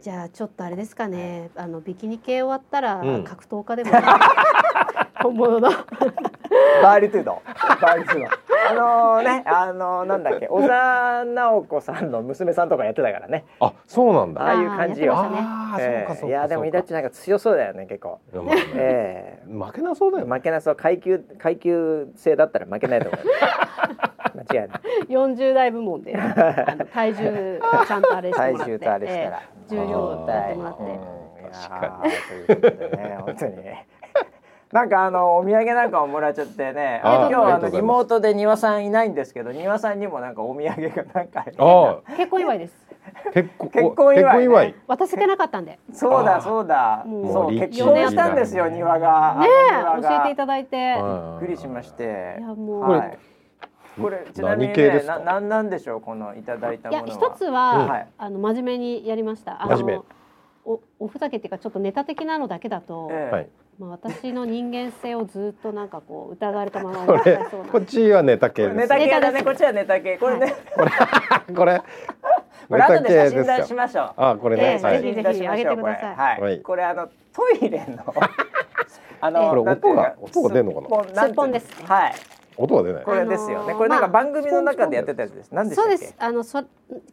[0.02, 3.92] じゃあちょっとあれですかね、あのビキニ系終わったら格闘家でも、
[5.24, 5.70] 本物の
[6.82, 7.42] バーリトゥード。
[7.82, 8.44] バーリトゥード。
[8.66, 13.46] あのねあのなんだっけ小田直子さんの娘さんとかやってたからね。
[13.60, 14.42] あそうなんだ。
[14.42, 15.14] ああいう感じよ。
[15.16, 18.20] あ、えー、いやでもイダッチなんか強そうだよね結構、
[18.76, 20.76] えー、負けなそうだよ、負けなそう。
[20.76, 23.26] 階級階級制だったら負けないと思う。
[24.36, 24.80] 間違いない。
[25.10, 26.18] 40代部門で
[26.94, 31.00] 体重ちゃんとあれしてもらって体重とあれしたら、重量をやってもらって、
[31.52, 32.12] 確かに。
[32.48, 33.56] ということでね本当に
[34.74, 37.00] なんかあのお土産なんかをもらっちゃってね。
[37.04, 41.46] 今日はあのリモートで庭さんいないんですけど庭さんにもなんかお土産がなんか
[42.18, 42.88] 結婚祝いです。
[43.36, 45.78] 結婚結婚祝い、渡せてなかったんで。
[45.94, 47.06] そうだそうだ。
[47.06, 49.38] そう結婚したんですよ庭が。
[49.40, 49.48] ね
[50.02, 50.96] 教えていただいて。
[50.96, 52.38] びっくりしまして。
[52.40, 53.18] いやもう、はい。
[54.02, 57.08] これちなみにね、ななんなんでしょうこのいただいたものは。
[57.08, 59.62] いや一つは、はい、あの真面目にやりました。
[59.62, 60.06] あの
[60.66, 67.40] おおふざけっていうかちょっとネタ的なのだけだと、えー、まあ私の人間性をずっとなんかこう疑われたままこれ
[67.72, 69.44] こっちはネタ系ネタ系だね。
[69.44, 70.18] こっちはネタ系。
[70.18, 70.92] これね、これ
[71.56, 71.82] これ。
[72.70, 74.14] これ後で写真出しましょう。
[74.18, 76.42] あこれね、ぜひぜひ上げてください。
[76.42, 76.62] はい。
[76.62, 78.14] これあのトイレの。
[79.22, 81.24] あの、これ音が音が出るのかな？
[81.24, 81.84] すっぽんです。
[81.86, 82.14] はい。
[82.58, 83.04] 音が出ない。
[83.04, 83.74] これですよね。
[83.74, 85.52] これなんか番組の中でやってたやつです。
[85.52, 85.98] 何でしたっけ？
[85.98, 86.16] そうです。
[86.20, 86.64] あのそ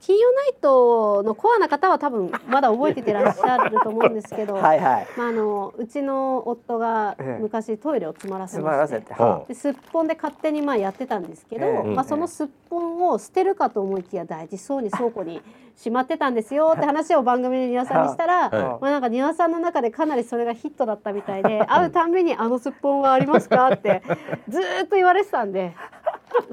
[0.01, 5.07] 金曜ナイトのコアな方は多分まだ覚えててらっしゃると思うんですけど、 はいはい。
[5.17, 9.03] まああのうちの夫が昔トイレを詰まらせまして、
[9.49, 15.41] ですっぽんで勝手にまあやってたんですけど、まあそのすっぽんを捨てるかと思いきや大事そうに倉庫に
[15.81, 24.03] しまってたんですよって話を番組で庭さんにしたら、まあなんか庭さんの中でかなりそれがヒットだったみたいで、会うたんびにあのすっぽんはありますかって
[24.47, 25.75] ずっと言われてたんで。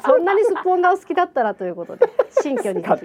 [0.04, 2.08] そんなにすっぽんがお好きだったらということで
[2.42, 3.02] 新居にこれ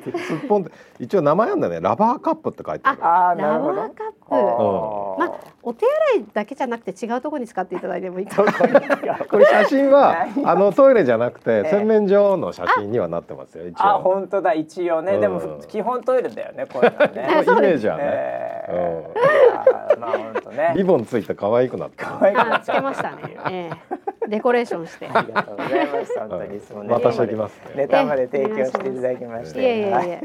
[0.00, 1.80] すっぽんって一応名前なんだね。
[1.80, 3.04] ラバーカップって書いてある。
[3.04, 5.20] あラバーカップ。
[5.20, 8.44] まあお手洗いだけじゃなくて違うところに使っていただいてもいいか
[9.28, 13.84] これ写真はあのトイレじゃなくて洗面所の写真にはなってますよ一応。
[13.84, 14.54] あ本当だ。
[14.54, 16.96] 一応ね、でも基本トイレだよねこれね。
[17.44, 18.64] イメージはね、
[19.98, 20.74] まあ本当ね。
[20.76, 25.08] リボンついて可愛くなって可愛くなっつけましたね、えー、デコレーションして。
[25.12, 30.20] ありがとうございます本当にその私行きますネタまで提供していただきまして、いやいやいや。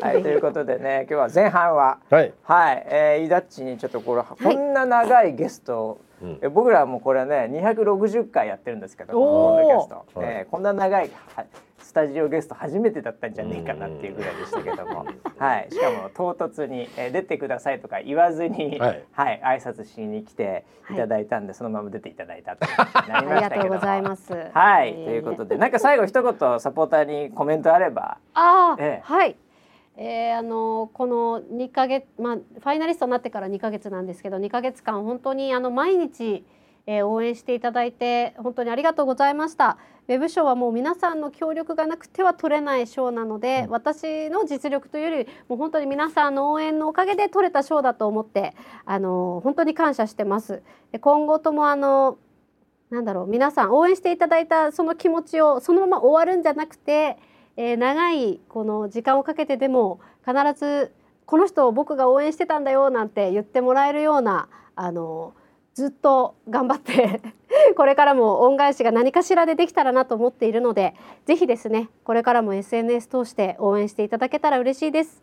[0.00, 6.00] はい、ということでね今日は前半ははい、はい、えー、イダッチにちょっとこれ、こんな長いゲスト
[6.42, 11.10] え僕らもこれね260回やってるんですけどこのゲスト、はい、えー、こんな長い
[11.78, 15.06] スタジオゲスト初めてだったんじゃねえかなっていうぐらいでしたけども、
[15.36, 20.96] はい、しかも唐突に、えー、出てくださいとか言わずに、はい、はい、挨拶しに来てい。
[20.96, 22.66] ただいたんで、はい、そのまま出ていただいたと
[23.08, 24.32] なりましたけどありがとうございます。
[24.52, 28.18] はい、ということでなんか最後一言サポーターにコメントあれば。
[28.34, 29.36] あ、えー、はい。
[29.96, 36.44] えー、あのこの2ヶ月、まあ、ファイナリストになってから2ヶ月なんですけど2ヶ月間本当にあの毎日、
[36.86, 39.78] えー、応援していただいて本当にありがとうございました。
[40.08, 50.62] ウェブ賞はもう皆さんの協力がなくては取れない賞なので、うん、私の実力というよりもう本当に皆さんの応援のおかげで取れた賞だと思ってあの本当に感謝してます。
[50.90, 52.18] で今後ともあの
[52.90, 57.16] なんだろう皆さん応援していただいたその気持ちをそのまま終わるんじゃなくて
[57.56, 60.92] えー、長いこの時間をかけてでも必ず
[61.26, 65.34] この人を僕が応援してたんだよなんて言ってもらえるようなあの
[65.74, 67.20] ずっと頑張って
[67.76, 75.22] これからも恩返しが何かしらでできたらなと思っているのでぜひですねこれからも SNS 通して応援していただけたら嬉しいです。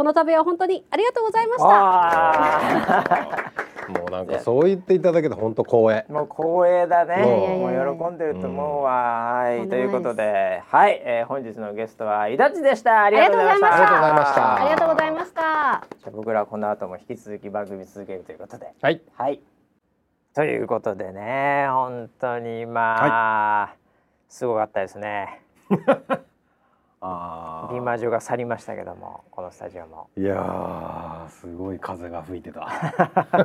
[0.00, 3.52] この度は本当にありがとうございました。
[4.00, 6.06] もうなんかそう言っていただけて本当光栄。
[6.08, 7.22] もう光栄だね。
[7.22, 7.98] もう。
[7.98, 9.68] 喜んでると思うわ、はい。
[9.68, 13.02] ということではい、えー、本日のゲストはイダチでした。
[13.02, 13.74] ありがとうございました。
[13.74, 14.54] ありがとうございました。
[14.54, 15.84] ありがとうございました。
[15.98, 18.72] じゃ僕らこの後も引き続き番組続けるということで。
[18.80, 19.38] はい、はい。
[20.32, 23.76] ということでね本当にまあ、はい、
[24.30, 25.42] すごかったですね。
[27.02, 30.10] あ美魔女が去りましたけどもこのスタジオも。
[30.16, 32.68] いやすごい風が吹いてた。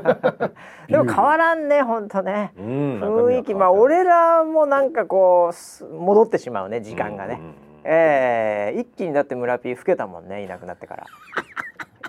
[0.89, 3.53] でも変わらんね本当ね、うん、雰囲気。
[3.53, 11.05] まあ俺らもなんかこう戻ってしまうね時間がね、うんうん、えー、一気にだって村ピー老けたもんねいなくなってから。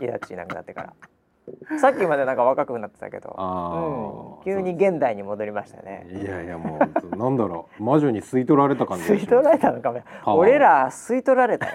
[0.00, 0.92] イラッチいなくなってから。
[1.80, 6.06] さっきまでなんか若くなってたけど、うん、急に現代に戻りましたね。
[6.10, 6.78] いやいやも
[7.12, 9.04] うなんだろう魔女に吸い取られた感じ。
[9.04, 10.02] 吸い取られたのかも。
[10.36, 11.74] 俺ら吸い取られたよ。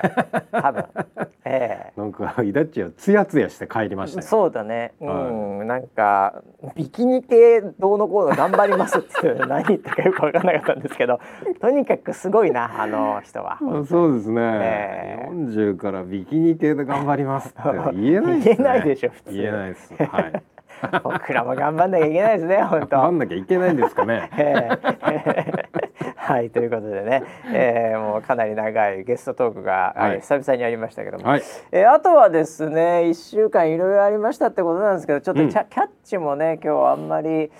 [0.52, 0.86] 多分。
[1.44, 4.94] ええー、なんかイダッチはつやつやして帰りました、そうだね。
[5.02, 6.44] うん、はい、なんか
[6.76, 11.20] ビキニ系どうのこうの頑張りますって何言ったかよく分からなかったんですけど、
[11.60, 13.58] とにかくすごいなあの人は。
[13.88, 14.42] そうですね。
[14.42, 17.62] えー、40からビキニ系で頑張りますって
[17.96, 19.34] 言えない、ね、 言えないでしょ普通。
[19.34, 19.94] 言えないです。
[19.96, 20.44] はい。
[21.04, 22.88] 僕らも頑張んなきゃいけないですね本当。
[22.88, 24.30] 頑張んなきゃいけないんですかね。
[26.16, 37.52] はいということでね、えー、もうかなり長いゲストトークが、はい、久々にありましたけども、はい、えー、あとはですね1週間いろいろありましたってことなんですけどちょっと、うん、キャッチもね今日あんまり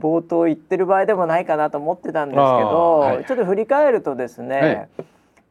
[0.00, 4.88] 冒頭言ってる場合でもないかなと思ってたんですけど、はい、ちょっと振り返るとですね、はい、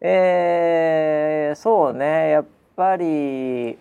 [0.02, 3.78] えー、そうねやっぱり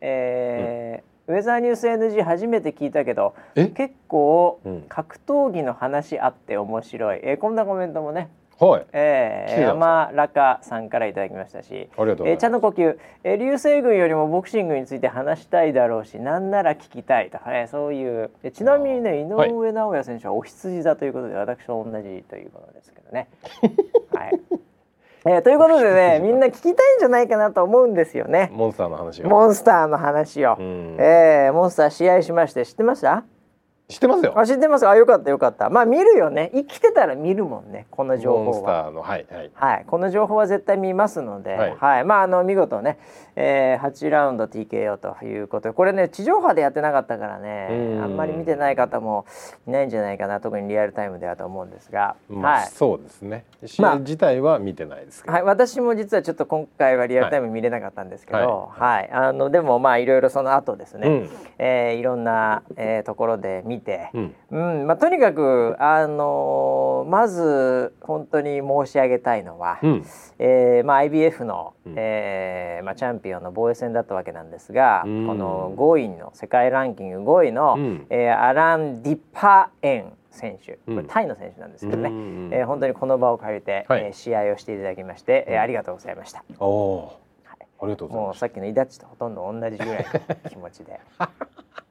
[0.00, 8.28] えー、うんウェザーニュース NG 初めて聞いたけど結構、格闘技の話あって面白い、えー、こんなコメントもね。
[8.60, 11.88] はい、えー、山中さんからいただきましたし。
[11.96, 18.30] ありがとうえー、茶の呼吸、えー、流星群よりもボクシングについて話したいだろうしなんなら聞きたいと、えー、そういう。
[18.52, 23.28] ちなみにね井上尚弥選手はお羊座ということで、はい、私と同じということですけどね。
[24.14, 24.40] はい
[25.24, 28.50] えー、ということでね みんな聞きたいんじゃないかなと思うんですよね。
[28.52, 29.28] モンスターの話を。
[29.28, 33.24] モンスターの話を、えー、モンスター試合しまして知ってました？
[33.92, 34.32] 知ってますよ。
[34.38, 35.68] あ知ってますあよかったよかった。
[35.68, 36.50] まあ見るよね。
[36.54, 37.86] 生きてたら見るもんね。
[37.90, 38.90] この情報は。
[38.90, 39.84] はいはい、はい。
[39.86, 42.98] この情報は絶対見ますので、はい、はい、まああの見事ね、
[43.36, 49.26] えー、8ラウンド TKO ということで、これね地上波でやってなかったからね、あんまり見てない方も
[49.68, 50.40] いないんじゃないかな。
[50.40, 52.68] 特にリアルタイムではと思うんですが、まあ、はい。
[52.68, 53.44] そうですね。
[53.66, 55.52] 試合自体は見てないですけど、まあ、はい。
[55.52, 59.02] 私も実はちょっと今回はリアルタイム見れなかったんですけど、はい。
[59.02, 63.81] はい、あのでもまあいろいろその後ですね、うん、えー、いろんな、えー、ところで見て。
[64.14, 64.34] うん。
[64.50, 64.86] うん。
[64.86, 70.04] まあ、とにかく、あのー、まず本当に申し上げたいのは、うん、
[70.38, 86.42] えー、まあ、IBF の、うん、えー、まあ、チャンピオンの防衛戦だったわけなんですが、うん、この5位の世界ランキング5位の、うん、えー、アラン・ディパエン選手、これタイの選手なんですけどね、うん、えー、本当にこの場を借りて、はい、えー、試合をしていただきまして、えー、ありがとうございました。
[86.58, 88.36] おはい、ありがとうございます。
[88.36, 90.06] もうさっきのイダッチとほとんど同じぐらい
[90.44, 91.00] の気持ちで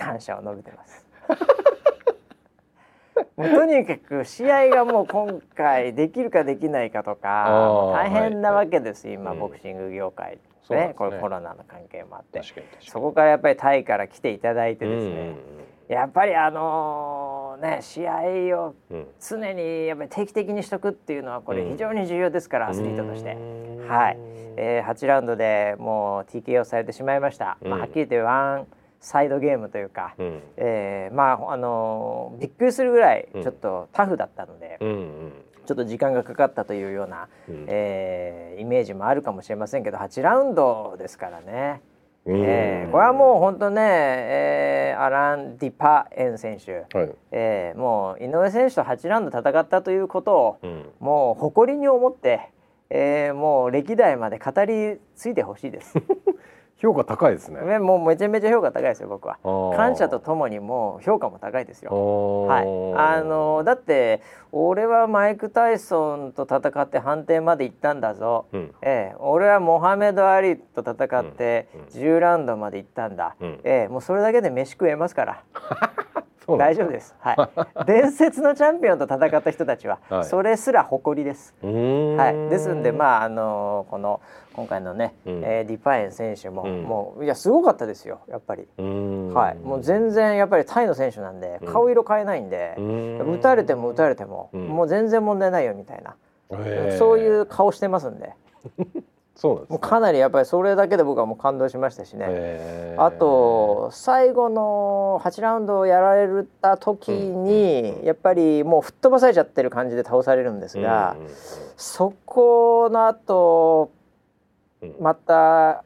[0.00, 1.06] 感謝を述べてます。
[3.36, 10.38] もうとにかく試合がもう今回できるかできないかとか大変なわけです、はい、今、ボクシング業界
[10.70, 12.42] ね、ね、これコロナの関係もあって。
[12.80, 15.36] そこからやっぱりタイから来ていただいてですね、
[15.88, 18.74] やっぱりあのー、ね試合を
[19.20, 23.36] 常にやっぱり定期的にしとくっていうのはこれ非常に重要ですから、アスリートとして。
[23.88, 24.16] はい、
[24.56, 27.58] えー、8ラウンドでもう TKO されてしまいました。
[27.62, 28.66] まあ、はっきり言ってワン
[29.00, 35.32] サイドゲームというか、うん、えー、まああのびっくりするぐらいちょっとタフだったので、うんうん、
[35.66, 41.80] ちょっと時間がかかったというような、うん、えー、イメージもあるかもしれませんけど8ラウンドですからね。
[42.26, 52.50] えー、これはもう本当ね、えー、アラン・ディパエン選手、はい、えー、もう井上選手と8ラウンド戦ったということを、うん、もう誇りに思って、
[52.90, 55.94] えー、もう歴代まで語り継いでほしいです。
[56.80, 57.78] 評価高いですね。
[57.78, 59.36] もうめちゃめちゃ評価高いですよ僕は。
[59.76, 62.46] 感謝とともにもう評価も高いですよ。
[62.46, 62.64] はい。
[62.96, 68.46] あのだって俺はマイク・タイソンと戦って判定まで行ったんだぞ。
[68.52, 73.36] うん、ええ、俺はモハメド・アリと戦って10ラウンドまで行ったんだ。
[73.38, 75.42] うん、ええ、もうそれだけで飯食えますから。
[76.58, 77.14] 大丈夫です。
[77.20, 77.50] は
[77.84, 77.84] い。
[77.86, 81.54] 伝説のチャンピオンと戦った人たちは、はい、それすら誇りです。
[81.62, 82.50] はい。
[82.50, 84.20] ですんでまああのこの
[84.60, 88.68] 今回のね、うん、えー、ディパイン選手も、うん、もういやすごかったですよやっぱり。
[88.76, 89.58] はい。
[89.66, 96.16] もう全然やっぱりタイの選手なんで顔色変えないんで、打たれても打たれても、もう全然問題ないよみたいな、
[96.98, 98.34] そういう顔してますんで。
[99.40, 102.94] そうなんです、ね、もうかなりやっぱりそれだけで僕はもう感動しましたしね。
[102.98, 111.16] あと最後の8ラウンドをやられた時に、やっぱりもう吹っ飛ばされちゃってる感じで倒されるんですが、
[111.78, 113.90] そこの後
[115.00, 115.84] また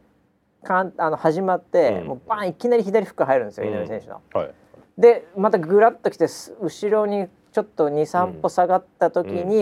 [0.64, 4.20] かんあの始まって、もうバンいきなり左フック入るんですよ、井上選手の。
[4.32, 4.54] はい、
[4.98, 9.60] でまたぐらっときて後ろにちょっと23歩下がった時に、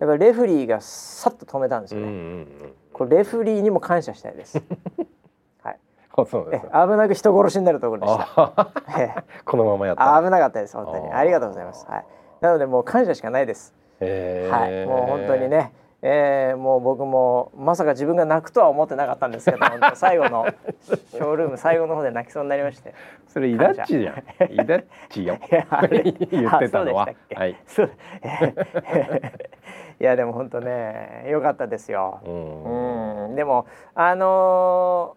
[0.00, 2.46] やっぱレフリーがさっと止めたんですよね。
[2.92, 4.62] これレフリーにも感謝したいです。
[5.62, 5.78] はい。
[6.26, 6.66] そうです。
[6.66, 9.24] 危なく人殺しになるところでした。
[9.44, 10.20] このままやった。
[10.22, 11.86] 危なかったです本当にありがとうございます。
[11.88, 12.04] はい。
[12.40, 13.74] なのでもう感謝しかないです。
[14.00, 14.06] は
[14.68, 14.86] い。
[14.86, 15.72] もう本当にね。
[16.04, 19.58] えー、もう僕もまさか自分が泣くとは思ってなかったんですけど
[19.94, 20.46] 最後の
[20.82, 22.92] ショールーム最後の方で泣きそうになりまして。
[23.28, 24.16] それイダッチじゃん。
[24.52, 25.38] イダッチよ。
[26.30, 27.08] 言ってたのは。
[27.34, 27.52] はい、
[30.00, 32.20] いやでも本当ね良かったですよ。
[32.24, 32.28] う
[33.30, 33.36] ん。
[33.36, 35.16] でもあの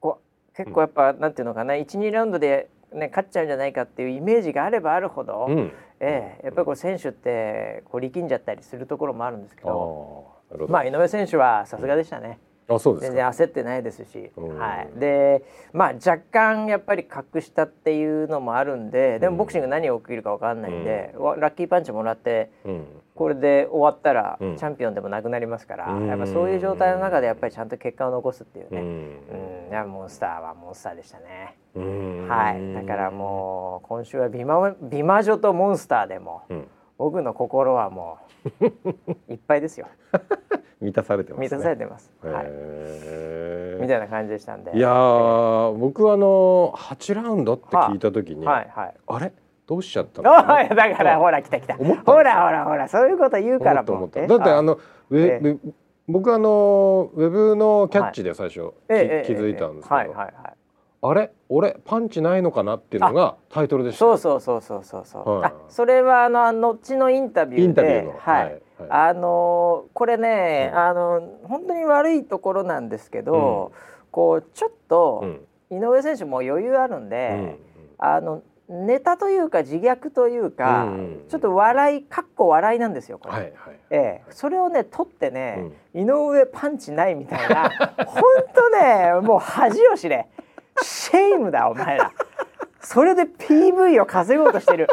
[0.00, 0.20] ー、こ
[0.52, 10.28] う結構やっぱ、うん、なんていうのかな12ラウンドでね、勝っちゃうんじゃないかっていうイメージがあればあるほど、うん、えー、やっぱりこう選手ってこう力んじゃったりするところもあるんですけど
[10.68, 12.38] まあ井上選手はさすがでしたね。
[12.66, 29.70] あそうです全然焦ってないですし、はい、でまあ若干やっぱり隠したっていうのもあるんででもボクシング何が起きるか分かんないんで、うん、ラッキーパンチもらって、うん、これで終わったらチャンピオンでもなくなりますから、やっぱそういう状態の中でやっぱりちゃんと結果を残すっていうね、うん。
[29.70, 31.56] いやモンスターはモンスターでしたね。
[32.28, 32.74] はい。
[32.74, 36.42] だからもう今週は美魔美魔女とモンスターでも、
[36.98, 38.18] 僕の心はも
[38.60, 38.64] う
[39.32, 39.86] いっぱいですよ。
[40.80, 42.12] 満たされてます、ね、満たされてます。
[42.20, 42.44] はい。
[43.80, 44.76] みたいな感じでしたんで。
[44.76, 44.90] いや
[45.78, 48.70] 僕はあの八ラウンドって聞いた時に、はい。
[48.74, 49.32] はい、あれ？
[49.66, 51.76] どうしちゃったの だからほら来た来た。
[51.76, 54.78] ほらほらほらそういうこと言うから思っただってあの
[55.10, 55.58] ウェ
[56.06, 58.92] 僕あのウェブのキャッチで最初、気
[59.32, 60.14] づいたんですけど、
[61.00, 61.30] あれ？
[61.48, 63.98] 俺パンチないのかなっていうのがタイトルでした。
[63.98, 68.14] そうそうそうそうそうそう、はい、あそれはあの後のインタビューでインタビューの。
[68.18, 75.24] はい、はい、あのこれね、あの本当に悪いところなんですけど、うん、こうちょっと、
[75.70, 77.56] 井上選手も余裕あるんで、うん、
[77.98, 83.52] あのネタというか自虐というか、うん、ちょっと笑いかっこ笑いなんですよこれ、はいはい、
[83.90, 87.70] ええ、それをね取ってね、うん、井上パンチないみたいな
[88.06, 88.22] 本
[88.54, 90.28] 当ねもう恥を知れ。
[90.82, 92.12] shame だお前ら。
[92.80, 94.88] それで PV を稼ごうとしてる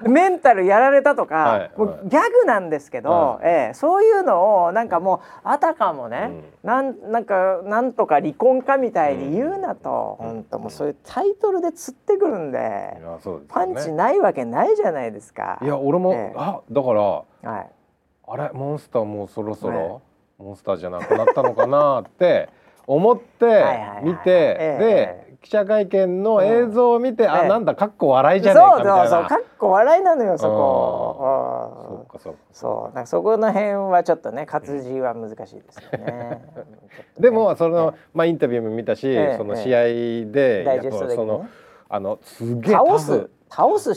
[0.08, 6.30] メンタルやられたとか、はい、もうギャグなんですけど、はい、ええ、そういうのをなんかもうあたかもね、
[6.62, 13.00] うん、なんなんかなんとか離婚かみたいに言うなと、うん、本当もうそういうタイトルで釣ってくるんで、ね、
[13.48, 15.58] パンチないわけないじゃないですか。
[15.62, 17.24] いや俺も、ええ、あだから、は
[17.60, 17.70] い、
[18.28, 20.02] あれモンスターもうそろそろ、
[20.38, 22.48] モンスターじゃなくなったのかなって
[22.86, 23.64] 思って
[24.02, 28.96] 見てで記者会見の映像を見て、うん、あ、なんだかっこ笑いじゃないかみたいな。
[28.98, 31.16] そうそうかっこ笑いなのよそこ。
[31.88, 32.12] そう。
[32.12, 32.94] かそうかそう。
[32.96, 36.04] なんかそこの辺はちょっとね活字は難しいですよね。
[36.04, 36.44] ね、
[37.20, 39.82] でもその、まあインタビューも見たし、その試合
[40.32, 41.46] で、ダイジェストで、ね、その
[41.88, 43.94] あのすげえ倒す倒す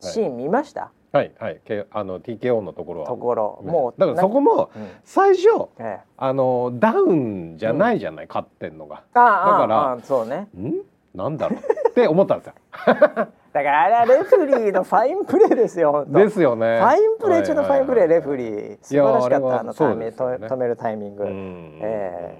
[0.00, 1.60] シーン見ました、はいはい、
[1.90, 3.06] あの TKO のところは。
[3.06, 3.62] ところ。
[3.64, 4.70] もうだからそこも
[5.04, 5.48] 最初、
[5.78, 9.02] うん、あのダウンじゃないじゃない、うん、勝ってんのが。
[9.14, 10.48] だからそうね。
[10.56, 10.74] ん？
[11.14, 11.88] なんだろう？
[11.90, 12.54] って思ったんですよ。
[13.56, 16.78] だからあれはレフリーのファインプレーですよですよね。
[16.78, 18.78] ファインプレー中のファインプレー、レフリー。
[18.82, 21.24] 素晴らしかったあのタイミング、ね、止めるタイミング。
[21.26, 22.36] え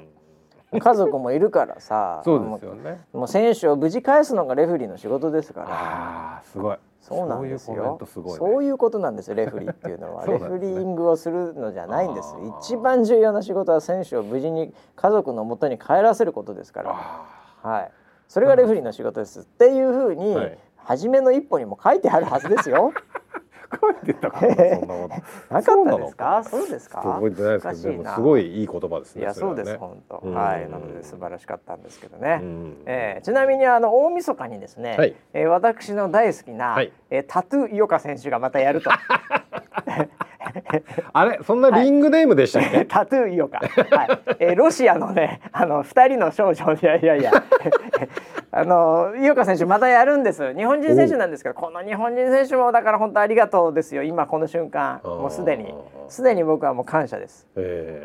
[0.72, 0.76] え。
[0.76, 3.00] ー、家族もいるからさそうですよね。
[3.14, 5.66] もう選手を無事返すのがレフリーの仕事ですから。
[5.70, 8.00] ああすごいそうなんですよ。
[8.36, 9.36] そういうことなんですよ。
[9.36, 12.34] レフリーっていうのは レフリングをするのじゃないんです。
[12.60, 16.96] 一番重要な仕事は選手を無事に家族のもとに帰らせることですから。
[17.62, 17.92] はい。
[18.26, 19.40] それがレフリーの仕事です。
[19.40, 22.92] っていうふうに、はい、初めの一歩にも書いてあるはずですよ。
[23.80, 24.40] 書いてたか
[25.50, 26.04] な、そんなこと。
[26.04, 26.44] なかったですか？
[26.44, 27.00] そうですか？
[27.02, 29.22] 覚えてないですけど、すごいいい言葉ですね。
[29.22, 30.16] いや、そうです、本当。
[30.32, 32.40] はい、なので素晴らしかったんですけどね。
[32.86, 38.90] えー、ちなみにあの大晦日にですね、はい、えー、私の大好きな、はい、えー、タトゥー井岡選手がまたやると。
[41.12, 44.36] あれそんなリングネームでしたっけ、はい、タトゥー井岡、はい。
[44.40, 46.72] えー、ロシアのねあの二人の少女。
[46.74, 47.32] いやいやいや。
[48.52, 50.54] あの井岡選手またやるんです。
[50.54, 54.02] 日本人選手なんですけどこの日本人選手もだから本当ありがとうですよ。
[54.02, 55.00] 今この瞬間。
[55.04, 55.74] もうすでに。
[56.08, 57.46] すでに僕はもう感謝です、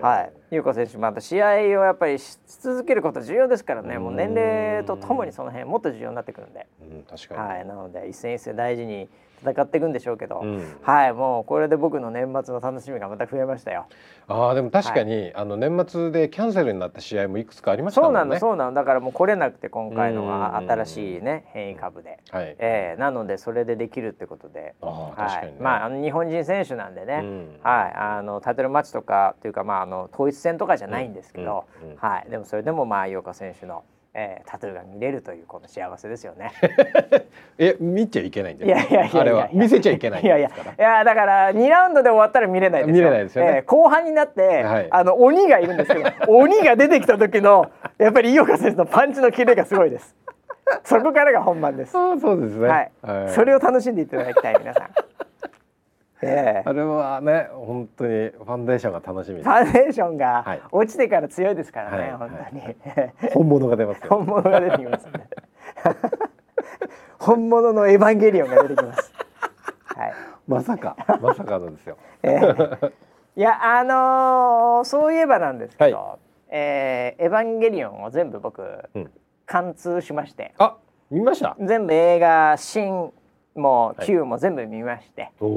[0.02, 0.56] はい。
[0.56, 1.52] 井岡選手また試合を
[1.86, 4.00] やっぱりし続けること重要ですからね。
[4.00, 9.08] もう年齢とともにその辺もっと重要になってくるんで、うん、確かに、はい、なので一戦一戦大事に
[9.42, 13.88] 戦っていくんでしょうけど、うん、はいもうこれで僕の年末の楽しみがまた増えましたよ。
[14.28, 18.06] ああでも確かに、はい、あの年末でキャンセルになった試合もいくつかありましたね。
[18.06, 18.82] そうなのそうなのだ。
[18.84, 27.94] からもう来れなくて今回のは新しいね変異株で、はい、えー、なのでそれでできるってことで、あ確かに、ね、まああの日本人選手なんでね、うん、はい。
[27.96, 31.92] あのタイトルマッチとかというかまああの統一戦とかじゃないんですけど、うん。
[31.92, 32.30] うん、はい。
[32.30, 33.84] でもそれでもまあ井岡選手の
[34.14, 36.51] えー、タトゥーが見れるというこの幸せですよね。
[37.57, 50.16] え見ちゃいけないんだいやいやいやあれは見せちゃいけないいやいやいやだから2ラウンドで終わったら見れないです見れないですよね、えー、後半になって、はい、あの鬼がいるんですけど 鬼が出てきた時のやっぱり井岡選手のパンチのキレがすごいです。
[50.84, 51.97] そこからが本番です。
[51.97, 52.68] あそうですね。
[52.68, 52.91] はい。
[53.01, 54.88] はい、それを楽しんでいただきたい皆さん。
[56.24, 62.76] ええ、あれはね本当にファンデーションが楽しみファンデーションが落ちてから強いですからね、はい、本当に、はい、
[63.34, 65.12] 本物が出ます本物が出てきますね。
[67.20, 69.14] 本物のエヴァンゲリオンが出てきます。
[69.96, 70.14] はい。
[70.48, 72.92] まさかまさかのですよ、 えー、
[73.36, 76.20] いやあのー、そういえばなんですけど、はい、
[76.50, 78.64] えー、エヴァンゲリオンを全部僕、
[78.94, 79.12] うん、
[79.46, 80.54] 貫通しまして。
[80.58, 80.78] あ
[81.10, 81.56] 見ました？
[81.60, 83.14] 全部映画新
[83.56, 85.52] も Q も全部見まして、はい、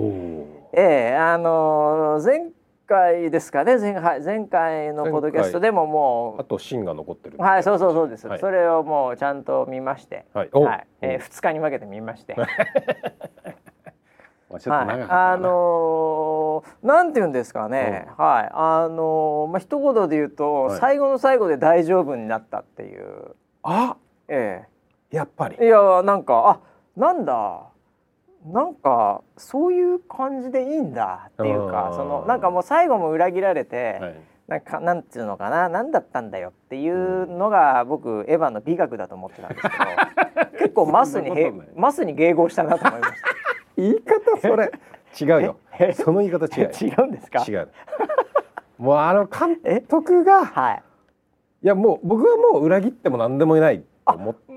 [0.73, 2.51] ええー、あのー、前
[2.87, 3.79] 回ですかね。
[3.79, 7.39] 前前回のポッドキャストでももうあと芯が残ってる。
[7.39, 10.27] はいそうそうそうです、はい、それをもうちゃんと見まして。
[10.35, 12.35] はい、はい、えー、2日に分けて見まして。
[14.51, 18.51] はい、あのー、なんて言うんですかね、うん、はい。
[18.53, 23.35] あのー、まあ一言で言うと、はい、最後の最後で大丈夫になったっていう
[23.65, 23.97] あ
[24.29, 24.65] え
[25.11, 27.63] えー、やっぱりいやなんかあなんだ
[28.45, 34.15] なんかそういう感じでいいんだっていうかそのなんかもう最後も裏切られて、はい、
[34.49, 41.31] なんかなんていうのかな何だったんだよっていうのが僕エヴァの美学だと思ってたんですけど 結構マスに
[41.75, 43.29] マスに迎合したなと思いました。
[43.77, 44.71] 言い方それ
[45.21, 45.57] 違うよ。
[45.95, 46.71] その言い方違う。
[46.71, 47.45] 違うんですか？
[47.49, 47.69] 違う。
[48.79, 50.83] もうあの監督が、はい、
[51.63, 54.55] いやもう僕はもう裏切っても何でもいないと思って。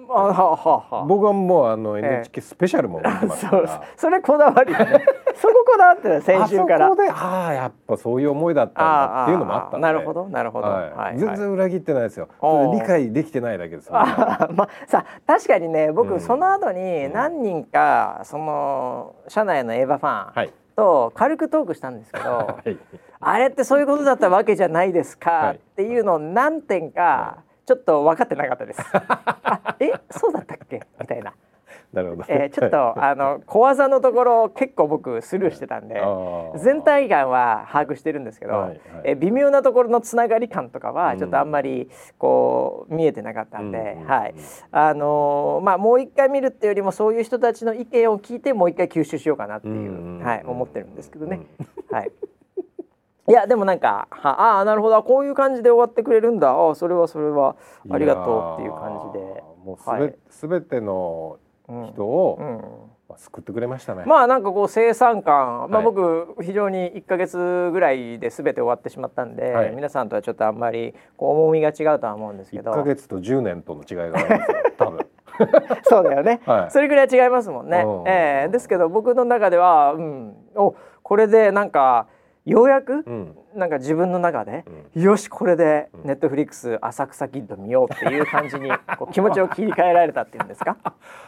[1.07, 4.77] 僕はもうあの NHK スペシャルも見てますから、え それこだわり、ね、
[5.35, 6.87] そここだわって先週から。
[6.87, 10.91] ああやっぱそういう思いだったんだっていうのもあったなるほどなるほど、はい。
[10.91, 12.29] はい、全然裏切ってないですよ。
[12.73, 22.77] 理解できてないだけです、ね、あ まあさ確かにね僕その後に何人かその社内のエヴァファン、と軽くトークしたんですけど、はい、
[23.19, 28.81] あれってそういうことだったわけじゃないですかっていうのを何点かちょっと分かってなかったです。
[29.81, 30.81] えそうだったっけ？
[30.99, 31.33] みたいな。
[31.93, 36.01] なるほど、えー、ちょっとあの小技のところ結構僕スルーしてたんで
[36.57, 44.35] 全体感は把握してるんですけど、はいはい、えー、微妙なところのつながり感とかはちょっとあんまりこう見えてなかったんで、うん、はい。
[44.71, 51.41] あのー、まあもう一回見るっていうよりもそういう人たちの意見を聞いてもう一回吸収しようかなっていう、はい思ってるんですけどね。
[51.89, 52.11] はい
[53.29, 55.03] いやでもなんかああなるほど。
[55.03, 56.51] こういう感じで終わってくれるんだ。
[56.51, 57.55] あそれはそれは
[57.89, 59.43] ありがとうっていう感じで。
[59.65, 62.47] もうすべはい、全ての人を、うん。
[62.47, 62.61] うん。
[63.09, 64.03] まあ、救ってくれましたね。
[64.05, 72.71] まあなんかこう生産感、まあ、僕非常に1か月ぐらいで全て終わってしまったんで、はい、皆さんとはちょっとあんまりこう重みが違うとは思うんですけど。
[72.71, 75.07] 1か月と10年との違いがありますよ多分。
[75.83, 82.07] そうだよね、 はい、それぐらい違いますもんね、えー、ですけど僕の中では、うん、おこれでなんか
[82.47, 84.63] ようやく、うん、なんか自分の中で、
[84.95, 90.77] うん、よしこれでネットフリックス浅草キッド見ようっていう感じにこう 気持ちを切り替えられたっていうんですか？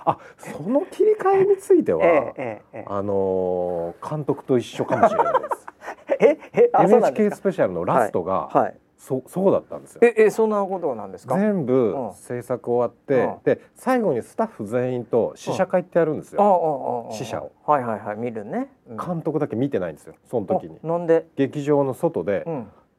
[0.06, 5.68] あその切り替えについては、えええ、あのー、監督と一緒かもしれないです。
[6.22, 10.02] ええ NHK スペシャルのラストが、はい、はいそそうだったんですよ。
[10.04, 11.40] ええそんなことなんですか？
[11.40, 17.10] 全部制作終わって、うん、で最後にスタッフ全員と試写会ってやるんですよ。
[17.12, 17.52] 試写を。
[17.66, 20.16] はいはいはい見るね、うん、監督だけ見てないんですよ。
[20.30, 20.78] その時に。
[20.84, 21.26] なんで？
[21.38, 22.46] 劇場の外で、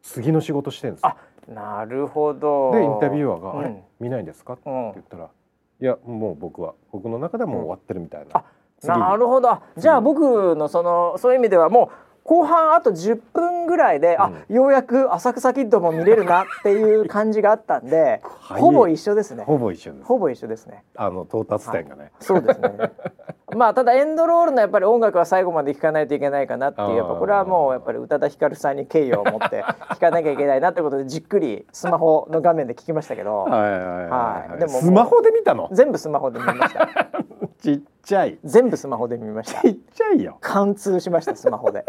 [0.02, 1.14] 次の仕事してるんですよ。
[1.54, 2.72] なるほど。
[2.72, 3.84] でインタビュアーが、あれ？
[4.00, 4.54] 見ないんですか？
[4.54, 8.42] って言ったら、いやもう僕は僕の中ではもう終わってるみたいな。
[8.82, 9.58] なるほど。
[9.76, 19.44] じゃあ僕のそのそういう意味ではもう後半あと10分ぐぐらいで、うん、あようやく浅草キッドも見れるなっていう感じがあったんでほぼ一緒ですね。
[19.44, 20.04] ほぼ一緒です。
[20.04, 20.82] ほぼ一緒ですね。
[20.96, 22.72] あの到達点がね、そうですね。
[23.56, 33.44] まあただエンドロールのやっぱり音楽は最後まで聴かないといけないかなっていうやっぱこれはもうやっぱり宇多田ヒカルさんに敬意を持って聴かなきゃいけないなってことでじっくりスマホの画面で聞きましたけど。
[33.44, 35.68] はいでもスマホで見たの？
[35.72, 36.88] 全部スマホで見ました。
[37.60, 38.38] ちっちゃい。
[38.44, 39.60] 全部スマホで見ました。
[39.60, 40.38] ちっちゃいよ。
[40.40, 41.84] 貫通しましたスマホで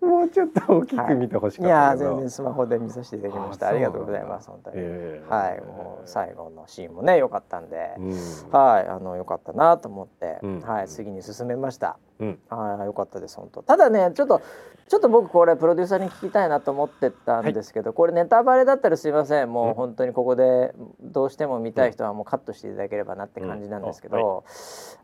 [0.00, 3.68] もうちょっと大きく見てほしかった、はい、いや全然スマホで見させていただきました。
[3.68, 5.60] ありがとうございます本当に、えー、はい。
[5.60, 8.10] もう最後のシーンもね良かったんで、うん、
[8.50, 8.88] はい。
[8.88, 10.88] あの良かったなと思って、うん、はい。
[10.88, 12.86] 次に進めました、うん、はい。
[12.86, 13.62] 良かったです本当。
[13.62, 14.40] ただねちょっと
[14.88, 19.52] ちょっと僕これプロデューサーに聞きたいなと思ってたんですけど、はい、これネタバレだったらすいません。
[19.52, 24.44] もう本当にここでどうしても見たい人はもうカットしていただければなって感じなんですけど、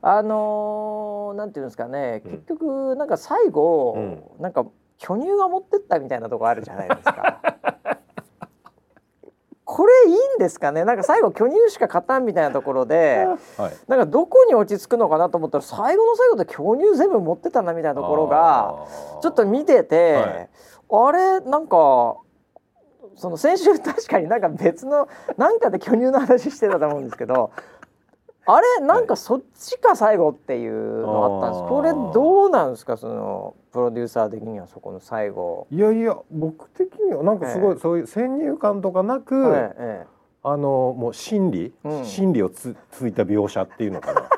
[0.03, 2.23] あはい、あのー、なんていうんですかね。
[2.25, 3.97] 結局なんか最後、
[4.41, 4.67] なんか
[4.99, 7.41] 巨乳が持ってったみたいなとこあるじゃないですか。
[9.69, 10.85] これいいんですかね？
[10.85, 13.27] なんか最後巨乳しか勝たんみたいなところで、
[13.59, 18.87] はい、なんかどこに落ち着くのかなと思ったら最後の最後で巨乳全部持ってたなみたいなところが
[19.23, 20.49] ちょっと見てて、はい、
[20.89, 21.41] あれ？
[21.41, 22.17] なんか
[23.17, 27.51] その先週確かになんか別のなんかで巨乳の話してたと思うんですけど
[28.49, 35.67] あれなんかそっちか最後っていうのあったんです、はい、これどうなんですかそのプロデューサー的にはそこの最後。
[35.71, 40.07] いやいや僕的にはなんかすごい、ええ、そういう先入観とかなく、ええ、
[40.45, 44.29] あのもう心理、うん、心理をつついた描写っていうのかな。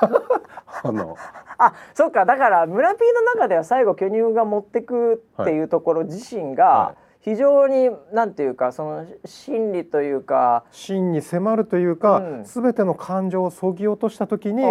[0.82, 1.16] あの。
[1.58, 2.24] あそうか。
[2.24, 6.86] だから村 P の中では最後巨乳が持ってくっていうところ自身が、はい。
[6.86, 14.62] はい非常になんていうかその心理というか真に迫るというか、す、う、べ、ん、ての感情をそぎ落とした時に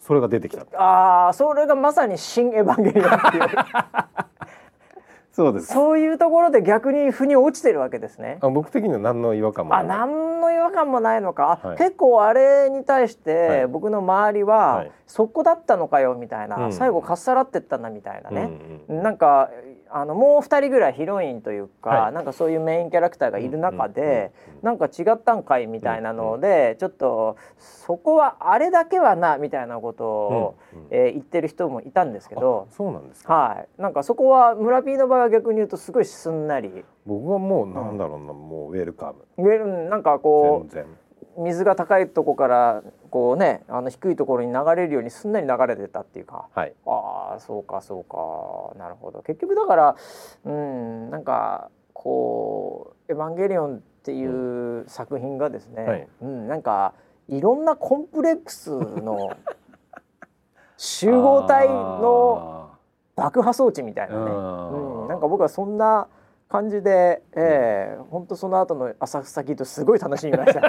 [0.00, 3.44] それが出てきたああそれがまさに「新エヴァンゲリオン」っていう。
[5.38, 5.66] そうです。
[5.72, 8.38] そういうところで逆に腑に落ちてるわけですね。
[8.40, 9.84] あ僕的には何の違和感もない。
[9.84, 18.50] あ何の違和感もないのか、はい、結構あれに対して僕の周りは、はい、そこだったのかよみたいな、うん、最後かっさらってったんだみたいなね、
[18.88, 19.50] うんうん、なんか
[19.90, 24.32] あのもう2人ぐらいヒロインというか、はい、なんかそういうメインキャラクターがいる中で、
[24.62, 36.84] うなんか違ったんかいみたいなので、ちょっとそこはあれだけはなみたいなことを、うえー、言ってる人もいたんですけどそうなんですか、はい、なんかそこは村 P の場合は逆に言うとすごいすんなり。
[37.06, 39.24] 僕はもうなんだろうな、うん、もうウェルカム。
[39.38, 40.74] ウェルなんかこう
[41.38, 48.78] 水が高いとこからこうねあの低いところに流れるようにすんなり流れてたっていうか、はい、ああそうかそうか。
[48.78, 49.22] なるほど。
[49.22, 49.96] 結局だから
[50.44, 56.94] うんなんかこう「エヴァンゲリオン」っていう作品がですね、はい、うん、なんか
[57.28, 59.30] いろんなコンプレックスの
[60.76, 62.70] 集合体の
[63.16, 66.08] 爆破装置みたいなね、うん、なんか僕はそんな
[66.48, 70.60] 感じで、えー、本当その後の浅草キッドすごい楽しみました。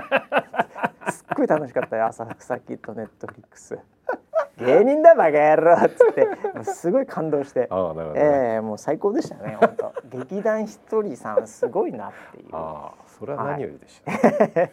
[1.11, 3.79] すっごい楽しかったよ浅草キッド Netflix。
[4.57, 6.63] 芸人だバカ野郎っつって。
[6.65, 9.93] すごい感動して、あね、えー、もう最高でしたね本当。
[10.09, 12.49] 劇団ひとりさんすごいなっていう。
[12.51, 14.71] あそれは何よりでしょう、はい、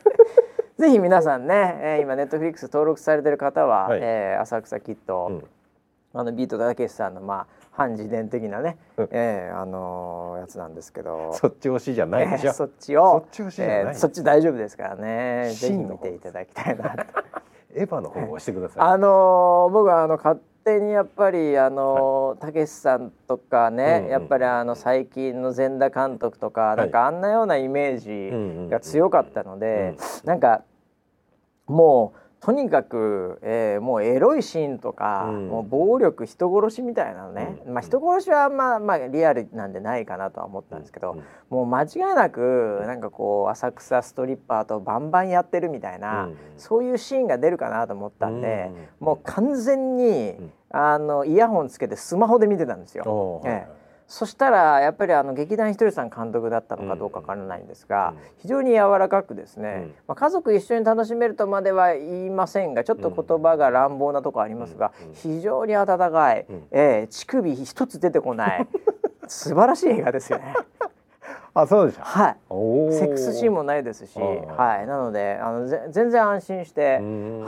[0.78, 5.44] ぜひ皆さんね、えー、今 Netflix 登録されてる方は、はい、えー、浅草キッド、うん、
[6.14, 11.32] あのビートたけしさんのまあ反自伝的なね、うん、えー、あのー、やつなんですけど。
[11.34, 15.50] そっち推しじゃないでしょ、えー、そっちをそっちえー、そっち大丈夫ですからね。
[15.52, 16.96] ぜひ見ていただきたいな
[17.76, 18.82] エヴァの方を押してください。
[18.82, 30.62] あのー、僕はあの勝手にやっぱりあのたけしさんとかね、うんうん、やっぱりあの最近の全田監督とか、はい、なんかあんなようなイメージが強かったので、うんうん、なんか
[31.66, 48.70] もうとにかく、えー、もうエロいシーンとか、うん、もう暴力人殺しみたいなのね、うん、まあ人殺しはまあまあリアルなんでないかなとは思ったんですけど、うん、もう間違いなくなんかこう浅草ストリッパーとバンバンやってるみたいな、そういうシーンが出るかなと思ったんで、
[49.00, 50.36] もう完全に、
[50.70, 53.42] あのイヤホンつけてスマホで見てたんですよ。
[53.44, 68.68] ええそしたらやっぱりあの劇団ひとりさん監督だったのかどうかわからないんですが、非常に柔らかくですね、まあ、家族一緒に楽しめるとまでは言いませんがちょっと言葉が乱暴なとこありますが、非常に温かい、えー、乳首一つ出てこない。
[69.28, 70.54] 素晴らしい映画ですよね。
[71.58, 72.36] あそうでしょはい。
[72.92, 74.86] セックスシーンもないですしはい。
[74.86, 76.98] なのであのぜ全然安心して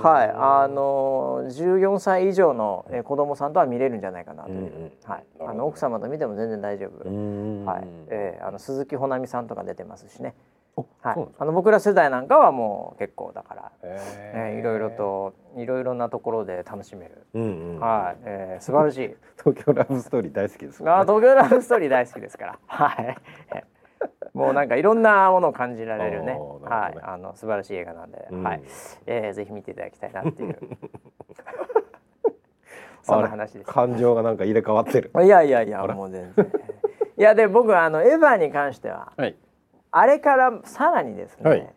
[0.03, 0.33] はい。
[0.35, 4.93] あの14歳以上の、え子供さんとは見れるんじゃないかなという。
[5.05, 5.25] はい。
[5.41, 7.05] あの奥様と見ても全然大丈夫。
[7.67, 10.35] はい、えー、あの鈴木保奈美さんとか出てますしね。
[11.03, 19.17] はい、あの僕ら世代なんかはもう結構だから、えー、いろいろといろいろなところで楽しめる、うんうん、はい、えー、素晴らしい。
[19.43, 22.59] 東京ラブストーリー大好きです、ね、あ東京ラブストーリー大好きですから。
[22.67, 23.17] はい
[24.35, 28.63] もうなんかいろんなものを感じられるね、ね、はい、あの素晴らしい映画なんで、うん、はい、
[29.07, 30.59] えー、ぜひ見ていただきたいなっていう。
[33.03, 33.71] そんな話です。
[33.71, 35.11] 感情がなんか入れ替わってる。
[35.25, 36.53] いやいやいやもう全然。
[37.17, 39.35] いやで僕あのエヴァに関しては、はい、
[39.91, 41.75] あれからさらにですね、はい、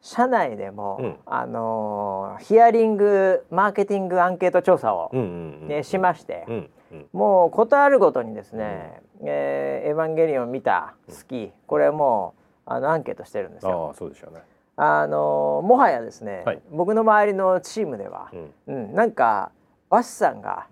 [0.00, 12.34] 社内でも、うん、あのー、ヒアリングマーケティングアンケート調査を、ねしまして、うんうん、もうことあるごとにですね、うん、えー、エヴァンゲリオン見た好き、これも
[12.66, 13.90] うあのアンケートしてるんですよ。
[13.92, 14.42] あそうでしょうね。
[14.76, 18.30] あのー、もはやですね、はい、僕の周りのチームでは、
[18.66, 19.50] うん、うん、なんか
[19.90, 20.66] バシさんが、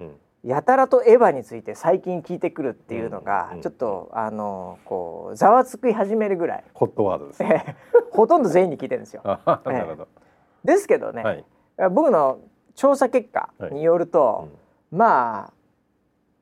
[0.45, 7.43] やたらとエヴァについて最近聞いてくるっていうのが、ちょっとあのこうざわつき始めるぐらいホットワードです、
[8.13, 9.23] ほとんど全員に聞いてるんですよ。
[9.45, 10.09] なるほど、
[10.63, 11.45] ですけどね、はい、
[11.91, 12.39] 僕の
[12.77, 14.45] 調査結果によると、はい。
[14.45, 15.53] うん、まあ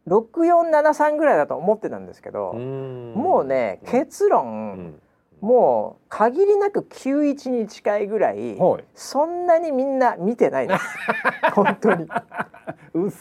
[0.08, 5.00] 6473ぐらいだと思ってたんですけどもうね結論、うん。
[5.40, 10.84] もう限りなく91に近いぐらい、はい、そんなにみんな見てないです。
[11.52, 12.08] 本当に。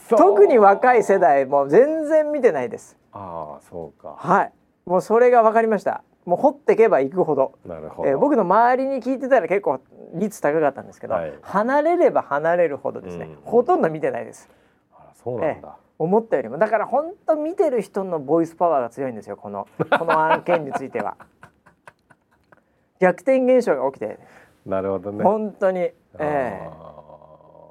[0.10, 2.96] 特に若い世代も全然見てないです。
[3.12, 4.16] ああそうか。
[4.18, 4.54] はい。
[4.86, 6.02] もうそれが分かりました。
[6.24, 7.56] もう掘っていけばいくほど。
[7.66, 9.82] なるほど、えー、僕の周りに聞いてたら結構
[10.14, 14.50] 率高かったんですけど、はい、離れれば離れるほどですね、うん、ほとんど見てないです。
[14.94, 16.58] あそうなんだ、えー思ったよりも。
[16.58, 19.68] だから本当見てる人のボイスパワーが強いんですよこの
[19.98, 21.18] この案件については。
[23.00, 24.20] 逆転現象が起きて。
[24.66, 25.24] なるほどね。
[25.24, 25.80] 本当に。
[25.80, 26.70] ええ。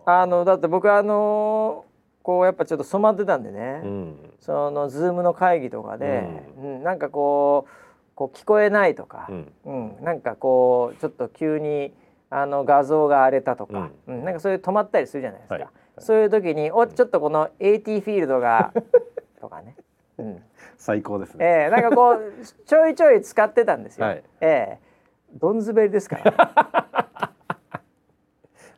[0.04, 1.84] あのだって僕あの
[2.22, 6.24] こうやっぱちょっと染まってたんでね、うん、そのズームの会議とかで、
[6.58, 7.70] うん、うん、なんかこう
[8.14, 11.92] こう聞こえないとか、うん、うん、なんかこうちょっと急に
[12.30, 18.72] あの画像が荒れたとか、うん、なんかそういう止まったりするじゃないですか、はいはい、そういう時におちょっとこの AT フィールドが
[19.40, 19.76] とかね、
[20.18, 20.42] うん、
[20.76, 22.32] 最高ですね、えー、なんかこう
[22.66, 24.92] ちょいちょい使ってたんですよ、はい、えー
[25.34, 27.30] どん滑りですから。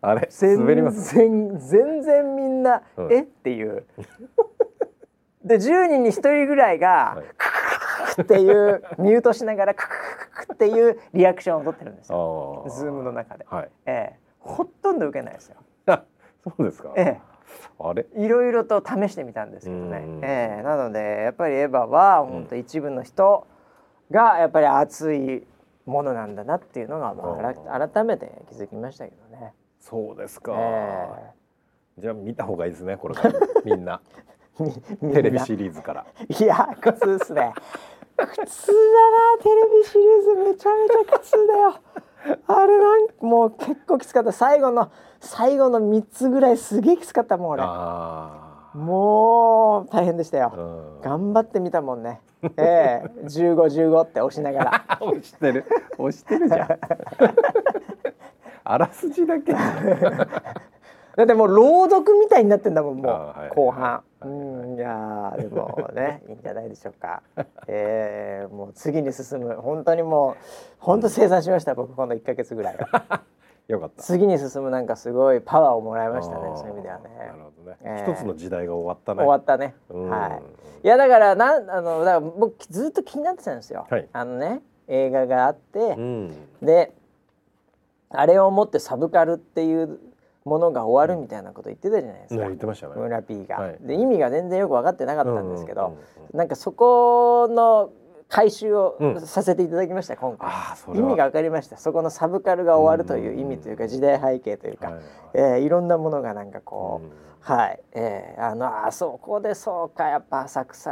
[0.01, 1.15] あれ滑ります？
[1.15, 3.23] 全全然みんな、うん、え？
[3.23, 3.87] っていう。
[5.43, 7.47] で10人に1人ぐらいが、はい、ク
[8.15, 15.57] ククっていうミュートしながらクククっていうリアクションを取ってるんですよ Zoomの中で、はい、ええ、ほとんど受けないですよ
[16.45, 17.21] そうですか、ええ、
[17.79, 18.07] あれ？
[18.17, 23.47] いろいろと試してみたんですけどね、ええ、なのでやっぱりエヴァは本当一部の人
[24.11, 25.47] がやっぱり熱い
[25.87, 27.39] ものなんだなっていうのが、ま
[27.69, 29.53] あ、改めて気づきましたけどね。
[29.81, 33.35] そうですか、えー、じゃあ見た方がいいですねこれから。
[33.65, 34.01] みんな。
[35.13, 36.07] テレビシリーズから。
[36.29, 37.53] いや苦痛ですね。
[38.17, 40.35] 苦痛だなテレビシリーズ。
[40.35, 41.75] めちゃめちゃ苦痛だよ。
[42.47, 44.33] あれなんもう結構きつかった。
[44.33, 44.91] 最後の
[45.25, 47.63] 最後の3つぐらいすげえきつかったもん俺。
[48.75, 52.21] もう大変でしたよ、頑張ってみたもんね。
[52.57, 53.11] ええ。
[53.23, 54.99] ー、15、15って押しながら。
[55.01, 55.65] 押してる。
[55.97, 56.69] 押してるじゃん。
[58.65, 59.53] あらすじだけ。
[59.53, 67.23] だってもう朗読みたいになってんだもんもう、はい、後半、うん、いやでもねいいんじゃないでしょうか。
[67.69, 69.55] えー、もう次に進む。
[69.55, 70.35] 本当にもう
[70.81, 72.79] 本当生産しました僕この1か月ぐらい
[73.69, 74.03] よかった。
[74.03, 77.05] 次に進むなんかすごいパワーをもらいましたねそういう意味ではね。
[77.19, 79.19] なるほどね、えー、一つの時代が終わったね。
[79.23, 79.75] 終わったね。
[79.89, 80.41] は
[80.83, 80.87] い。
[80.87, 86.93] いやだからなんあのだから僕ずっと気になってたんですよ、はい、あのね映画があって、うん、で
[88.11, 89.99] あれをもってサブカルっていう
[90.45, 92.93] ものが終わるみたいなこと言ってたじゃないですか、言ってましたね。
[92.97, 96.01] 村 P が、はい、で意味が全然よく分かってなかったんですけど、うんうんうん
[96.33, 97.91] うん、なんかそこの
[98.29, 100.51] 回収をさせていただきました、うん、今回
[100.99, 101.77] 意味が分かりました。
[101.77, 105.03] そこのサブカルが終わるという意味というか時代背景というか、はい
[105.35, 110.09] えー、いろんなものがなんかこう、うん、はい、えー、あのあそこでそうか。
[110.09, 110.91] やっぱ浅草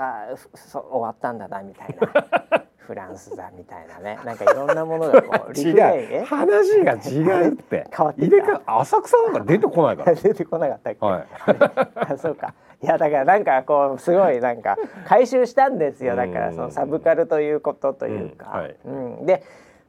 [0.72, 2.64] 終わったんだなみたいな。
[2.82, 4.18] フランスだみたいなね。
[4.24, 6.24] なんかいろんなものがこう 違う。
[6.24, 7.86] 話が違うって。
[7.96, 10.14] 変わって入れか浅草なんか出てこないから。
[10.14, 11.26] 出てこなかったっけ、はい、
[11.94, 14.76] あそうかいやだからなんかこうすごいなんか
[15.06, 16.16] 回収したんですよ。
[16.16, 18.76] だからそのサブカルということというか、うんはい。
[18.84, 18.90] う
[19.22, 19.44] ん、で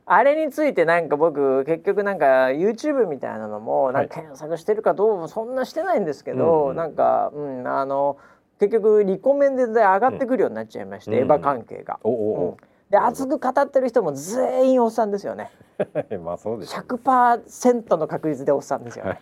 [0.05, 8.17] あれについてなんか僕結局なんか YouTube みたいなのもなんか検索してるかどうもそんなしてないんですけど、はい、なんか、うん、あの
[8.59, 11.99] 結局リコメンで上がってくるようになっちゃいまして、うん、エヴァ関係が。
[12.03, 12.57] おお
[12.93, 15.49] で熱く語ってる人も全員おっさんですよね。
[16.23, 16.83] まあそうです、ね。
[16.87, 19.19] 100%の確率でおっさんですよね。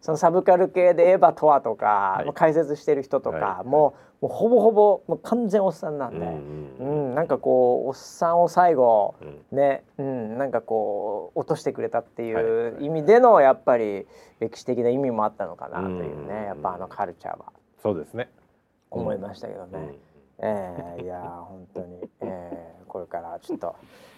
[0.00, 14.06] そのサブカル系でエヴァとはとか、はい、解説してる人とか、はい、もうもうほぼほぼもう完全おっさんなんで、うん、うん、なんかこうおっさんを最後、うん、ね、うん、なんかこう落としてくれたっていう意味でのやっぱり
[14.38, 17.46] 歴史的な意味もあったのかなというね、やっぱあのカルチャーは。
[17.82, 18.30] そうですね。
[18.90, 19.94] 思いましたけどね。
[20.42, 23.76] うん、えー、いや本当に、えー、これからちょっと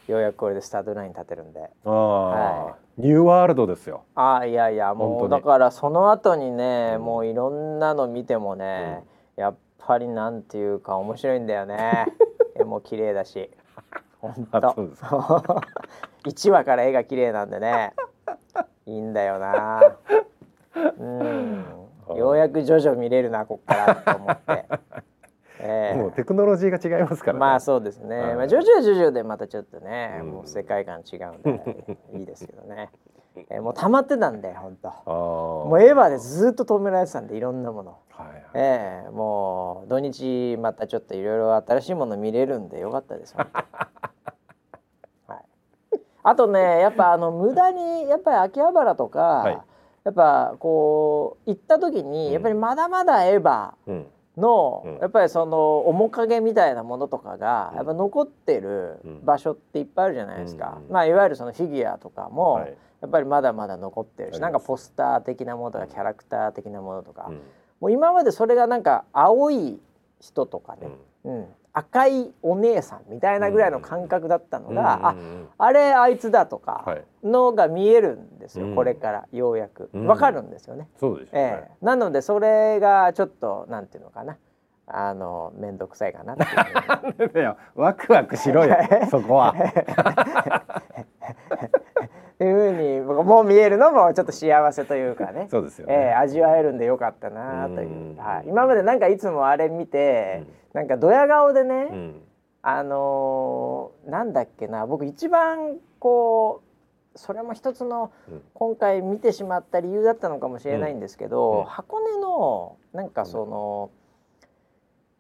[0.09, 1.71] ようやくこれでスタートライン立てるんで。
[1.85, 4.05] あはい、ニューワールドですよ。
[4.15, 9.05] ああいやいやもうだからその後にね、もういろんなの見てもね、
[9.37, 12.07] うん、やっぱりなんていうか面白いんだよね。
[12.59, 13.51] 絵も綺麗だし。
[14.21, 14.75] 本当。
[16.27, 17.95] 一話から絵が綺麗なんでね。
[18.87, 19.81] いいんだよな。
[20.99, 21.65] うん。
[22.17, 24.67] ようやく徐々見れるなこっからと思って。
[26.15, 32.91] テクノロジーが違いますから、ね、まあそうですね、まあ、徐々徐々でまたちょっとね、うん、もう世界観違うんでいいですけどね、
[33.51, 43.45] えー、もう溜まってたんで本当もうエヴァでずっと止められてたんでいろんなもの、はいはい、えー、もう土日またちょっといろいろ新しいもの見れるんでよかったです は
[45.35, 49.61] い、あとねやっぱあの無駄にやっぱり秋葉原とか、はい。
[50.05, 53.73] やっぱこう行った時にやっぱりまだまだエヴァ
[54.37, 62.67] の、やっぱりその面影みたいなものとかがやっぱ残ってる場所っていっぱいあるじゃないですか、まあいわゆるそのフィギュアとかも、
[63.01, 67.31] やっぱりまだまだ残ってるし、なんかポスター的なものとかキャラクター的なものとか、
[67.81, 69.81] もう今までそれがなんか青い
[70.21, 70.89] 人とかね、
[71.25, 74.83] うん赤いお姉さんみたいなぐらいの感覚だったのが、うん、
[75.59, 79.91] ああれあいつだとかのが見えるんですよ、はい、これからようやく。
[79.95, 80.89] わかるんですよね。
[80.99, 84.37] そうです、えはい、なのでそれがちょっとなんていうのかな。
[84.87, 86.47] あの面倒くさいかなってい
[87.47, 87.57] う。
[87.81, 88.77] ワクワクしろよ
[89.11, 89.55] そこは。
[92.41, 95.49] いうふうにもう見えるのもちょっと幸せというかね。
[95.51, 102.23] そうですよ、ね、えー、味わえるんでよかったなという、はい、今までなんかいつもあれ見て、うん、なんかドヤ顔でね、うん、
[102.63, 106.63] あのー、なんだっけな僕一番こ
[107.15, 108.13] うそれも一つの
[108.55, 113.91] 今回見てしまった理由だったのかもしれないんですけど、うん、箱根のなんかその、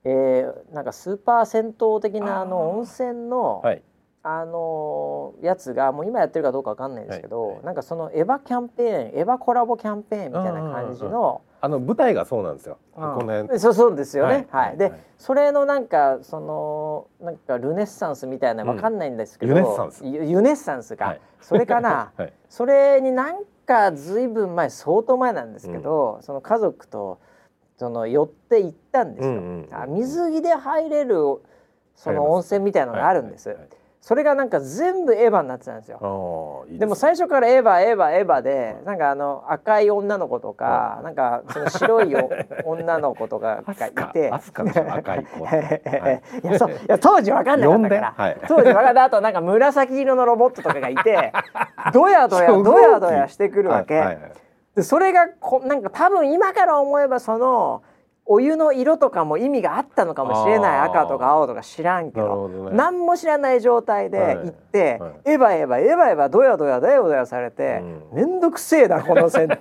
[0.05, 3.83] えー、なんかスーパー銭湯的なあの温泉の、はい
[4.25, 12.79] あのやつがもう今やってるかどうかわかんないですけど、はいはい、なんかそのエヴァキャンペーンエヴァコラボキャンペーンみたいな感じの、あの舞台がそうなんですよ。
[12.95, 14.47] このそうそうですよね。
[14.51, 14.69] はい。
[14.69, 20.05] はい、で、はい、それのなんかそのなんかルネッサンスみたいなわかんないんですけど、うん、ユネッサンス。
[20.05, 22.13] ユネッサンスか、はい、それかな、
[22.49, 27.19] それになんかずいぶん前相当前なんですけど、うん、その家族と
[27.77, 29.35] その寄って行ったんですよ。
[29.35, 31.17] うんうん、あ水着で入れる
[31.95, 33.57] その温泉みたいなのがあるんです。
[34.03, 36.67] それがなんか全部エヴァになってたんですよ。
[36.73, 42.13] でも最初からエヴァエヴァエヴァでなんかあの赤い女の子とかなんかその白い
[42.67, 44.29] 女の子とかがいて。
[44.91, 45.47] 赤い子。
[45.47, 46.21] い。
[46.51, 51.33] やそういや当時わかんなかったから、はい、当時わかんないあとなんか紫色のロボットとかがいて
[51.93, 53.95] どやどやどやどやしてくるわけ。
[53.95, 54.33] はいはいはい、
[54.75, 57.83] でそれがこなんか多分今から思えばその
[58.25, 60.81] お湯の色とかも意味があったのかもしれない。
[60.89, 62.49] 赤とか青とか知らんけど。
[62.49, 65.01] ど、ね、何も知らない状態で行って、はい。
[65.01, 69.57] はい、エヴァエヴァエヴァエヴァドヤドヤドヤドヤされて面倒、うん、くせえなこの銭湯。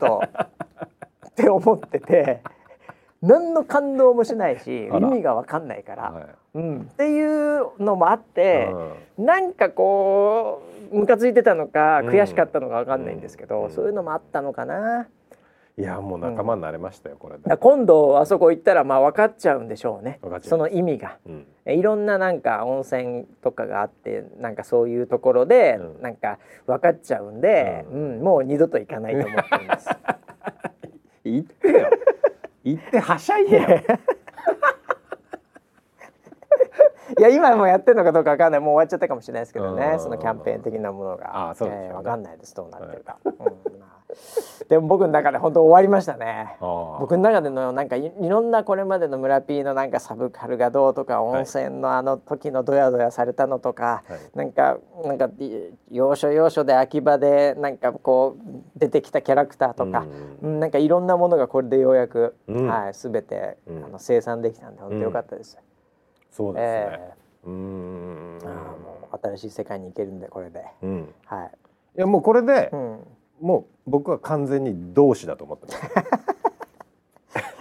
[1.31, 2.41] って思ってて
[3.21, 8.69] 何の感動もしないし意味が分かんないから、はい、うん、っていうのもあって、
[9.17, 15.07] うん、なんかこうムカついてたのか悔しかったのか分かんないんですけど、うん、そういうのもあったのかな。
[15.77, 17.57] いやもう仲間になれましたよ、うん、これで。
[17.57, 20.19] 今度あそこ行ったらまあ分かっちゃうんでしょうね。
[20.41, 29.89] その意味が、うん、いろんななんか温泉とかがあってなんかそういうところでなんか分かっちゃうんで、うん、うん、もう二度と行かないと思っています。
[31.23, 31.89] 行ってよ。
[32.63, 33.67] 行ってはしゃいでよ。
[37.19, 38.61] いや今もやってるのかどうかわかんない。
[38.61, 39.97] もう終わっちゃったかもしれないですけどね。
[39.99, 41.49] そのキャンペーン的なものが。
[41.49, 42.55] あそうです、ね、えー、わかんないです。
[42.55, 44.00] どうなってるか、はい、うんまあ
[44.69, 46.57] でも僕の中で本当終わりましたね。
[46.59, 55.29] 僕の中でのなんかいろんなこれまでの村 P のなんかサブカルがどうとか温泉のあの時のドヤドヤされたのとか、はい、なんかなんか
[55.89, 60.05] 要所要所で秋葉でなんかこう出てきたキャラクターとか、
[60.41, 65.57] うん、なんかいろんなものがこれでようやく、うん、はい全て、うん、あの生産できたんで本当よかったです。
[66.29, 66.99] そうですね。
[66.99, 68.39] えー、うん。
[68.43, 70.63] あもう新しい世界に行けるんでこれで、
[71.25, 71.51] はい。
[71.97, 72.71] いやもうこれで、
[73.41, 75.81] もう僕は完全に同志だと思ってます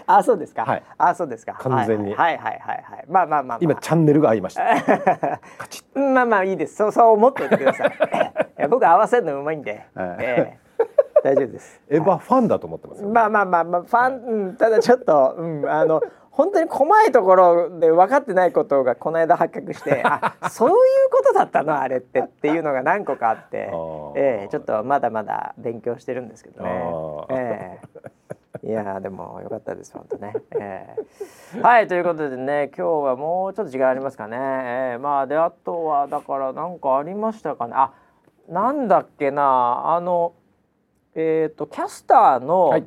[0.07, 0.65] あそうですか。
[0.65, 0.83] はい。
[0.99, 1.55] あそうですか。
[1.61, 2.15] 完全に。
[2.15, 3.05] はいはいはいはい。
[3.09, 5.41] まあまあまあ、今チャンネルが合いました。
[5.95, 6.75] まあまあいいです。
[6.75, 7.89] そうそう思っておいてください。
[8.59, 9.87] いや僕合わせるのうまいんで。
[9.97, 10.71] ええ
[11.23, 11.81] 大丈夫です。
[11.89, 16.01] エヴァファンだと思ってますまあまあまあまあファン、うん、ただちょっと、うん、あの
[16.31, 20.75] 本当に細いところで分かってないことがこの間発覚して あそういう
[21.11, 23.71] ことだったのあれってっていうのが何個かあって、
[24.15, 26.71] えー、ちょっとまだまだ勉強してるんですけどね。
[27.31, 30.35] えー、いやでもよかったです本当ね。
[30.59, 34.37] えー、はいということでね今日はもうちょっと時間ありますかね。
[34.39, 37.73] えー、まあであとはだから何かありましたかね。
[37.77, 37.93] あ
[38.49, 40.33] なんだっけなあの
[41.15, 42.85] えっ、ー、とキャスターの、はい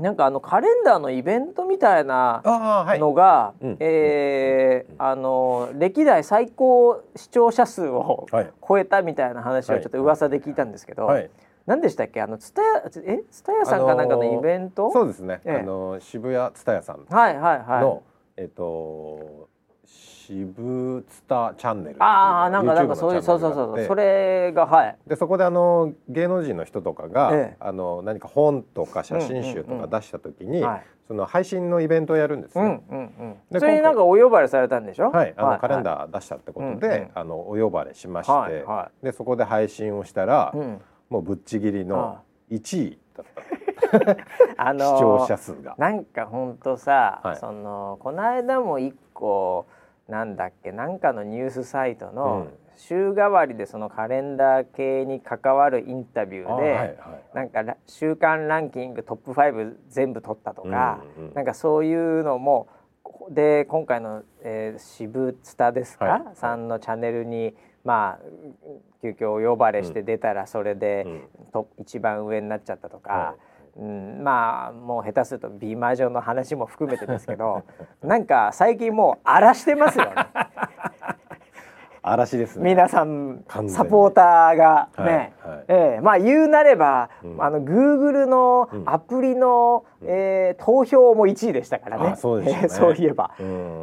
[0.00, 8.26] なんかあのカレンダーのイベントみたいなのが、はい、えー、あの歴代最高視聴者数を
[8.66, 11.30] 超えたみたいな話をちょっと噂で聞いたんですけど、はい、
[11.66, 12.20] 何でしたっけ？
[12.22, 13.22] あのツタヤえ？
[13.30, 18.00] ツタヤさんかなんかのイベント、そうですね、ええ、あの渋谷ツタヤさんの、はいはいは
[18.36, 19.47] い、えっ、と
[20.28, 24.96] 渋ツタチャンネルああなんかなんかそういうそうそうそうそれがはい。
[25.06, 30.62] でそこであの芸能人の人とかが、ええ、あの何か本とか写真集とか出した時に、
[31.06, 35.10] その配信のイベントをやるんですね、うんうんうん、それになんかお呼ばれされたんでしょ？
[35.10, 42.18] はいあの、はい、カレンダー出したってことで、はい、あのお呼ばれしまして、はいはい、でそこで配信をしたら、うん、もうぶっちぎりの
[42.50, 43.42] 1位だった。
[44.58, 45.74] あのー、視聴者数が。
[45.78, 49.66] なんか本当さ、はい、そのこの間も一個
[50.08, 56.96] なんだっけなんかのニュースサイトの週替わりでそのカレンダー系に関わるインタビューで、はいはい、
[57.34, 62.68] なんか週間ランキングトップ5全部取ったとか、うんうん、なんかそういうのも
[63.30, 67.54] で今回の、えー、渋ツタですか、はい、さんのチャンネルに
[67.84, 68.26] まあ
[69.02, 71.08] 急遽お呼ばれして出たらそれで、う
[71.42, 73.34] ん、と一番上になっちゃったとか。
[73.78, 77.62] はいうん、まあもう下手すると美魔女の話も含めてですけど
[78.02, 80.12] なんか最近もう荒らしてますよね。
[82.00, 82.70] 嵐ですね。
[82.70, 92.16] 皆さんサポーターがね、はいはい、ええー、まあ言うなれば、うん、あのグーグルのアプリの、うん、えー、投票も1位でしたからね。
[92.16, 93.32] そうね、えー、そういえば、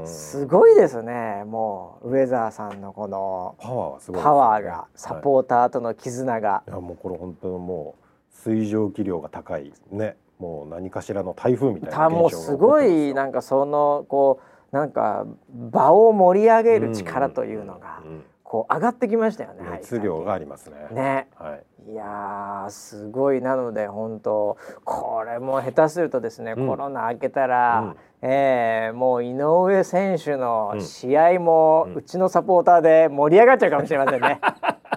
[0.06, 1.44] すごいですね。
[1.46, 6.64] もうウェザーさんのこのパワーね、パワーがサポーターとの絆が。
[6.68, 8.05] い、やもうこれ本当もう
[8.46, 10.18] 水蒸気量が高いね。
[10.38, 14.42] もう何かしらの台風みたいなもうすごいなんかそのこ
[14.72, 18.02] うなんか場を盛り上げる力というのが
[18.44, 19.64] こう上がってきましたよね。
[19.72, 20.76] 熱量がありますね。
[20.92, 21.28] ね。
[21.36, 23.42] はい、いやすごい。
[23.42, 34.40] なので本当これも下手するとですね、うん、コロナ明けたら、うん、えー、もう井上選手の試合もうちのサポーターで盛り上がっちゃうかもしれませんね。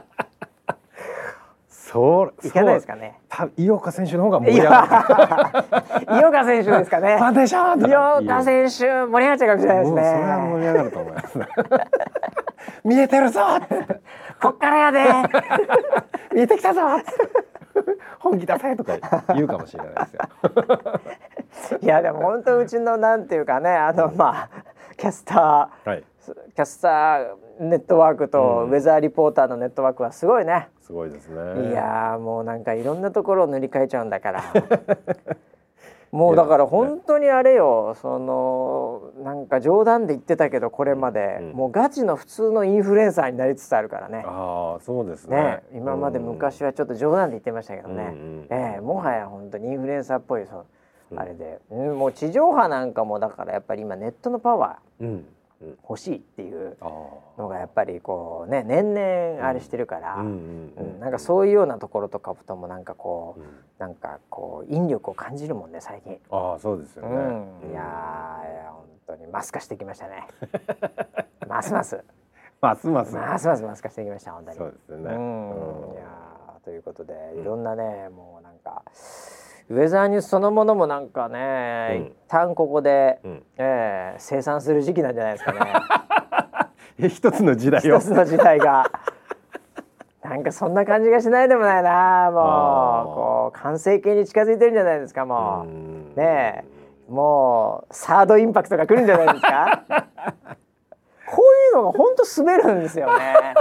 [1.91, 3.19] そういけないですかね。
[3.57, 5.65] 井岡選手の方が盛り上が
[6.07, 6.21] る。
[6.21, 7.17] 井岡選手ですかね。
[7.17, 7.91] ファンデーション。
[7.91, 8.71] 井岡選手
[9.07, 10.03] 盛り上がっちゃうかもしれないですね。
[10.03, 11.39] それは盛り上がると思います。
[12.85, 13.41] 見えてるぞ。
[14.43, 15.01] こっからやで。
[16.35, 16.83] 見えてきたぞ。
[18.19, 18.93] 本気出せとか
[19.35, 20.07] 言うかもしれないで
[21.55, 21.79] すよ。
[21.81, 24.49] いやでも本当うちのなんていうかねあのまあ
[24.99, 26.05] キャスター、はい、
[26.55, 30.69] キャスターネットワークとウェザーリポーターのネットワークはすごいね。
[30.81, 31.71] すごいですね。
[31.71, 34.43] いやもうなんかいろんなところを塗り替えちゃうんだから。
[36.11, 37.95] もうだから本当にあれよ。
[38.01, 44.25] そのなんか冗談で言ってたけどこれまで、うん、もうガチの普通のインフルエンサーになりつつあるからね。
[44.27, 50.65] ああそうですね、ね、今まで昔はちょっと冗談で言ってましたけどね、うんうん、えー、もはや本当にインフルエンサーっぽいそ
[51.15, 55.27] あれで、うん、もう地上波なんかもだからやっぱり今ネットのパワー、うん
[55.83, 56.77] 欲しいっていう
[57.37, 60.17] のがやっぱりこうね年々あれしてるから、
[61.01, 63.47] なんかそういうようなところとかともなんかこう、うん、
[63.79, 66.19] なんかこう引力を感じるもんね最近。
[66.31, 67.15] ああそうですよね。
[67.65, 70.29] うん、いや本当にマス化してきましたね。
[71.49, 72.05] ますます。
[72.61, 73.15] ますます。
[73.15, 74.57] ますますマス化してきました本当に。
[74.59, 75.15] そうですよね。
[75.15, 78.83] うん、いやということでいろんなね、もうなんか。
[79.71, 85.53] ウェザーニュースそのものもなんかね、うん、一旦ここで、うん、えー、生産する時期なんじゃないですか
[86.99, 87.09] ね。
[87.09, 88.91] 一つの時代一つの時代が。
[90.25, 92.31] なんかそんな感じがしないでもないな。
[92.31, 96.19] もうこう完成形に近づいてるんじゃないですかもう。
[96.19, 97.13] ねえ。
[97.13, 99.85] もうサードインパクトが来るんじゃないですか。
[101.31, 103.55] こういうのが本当滑るんですよね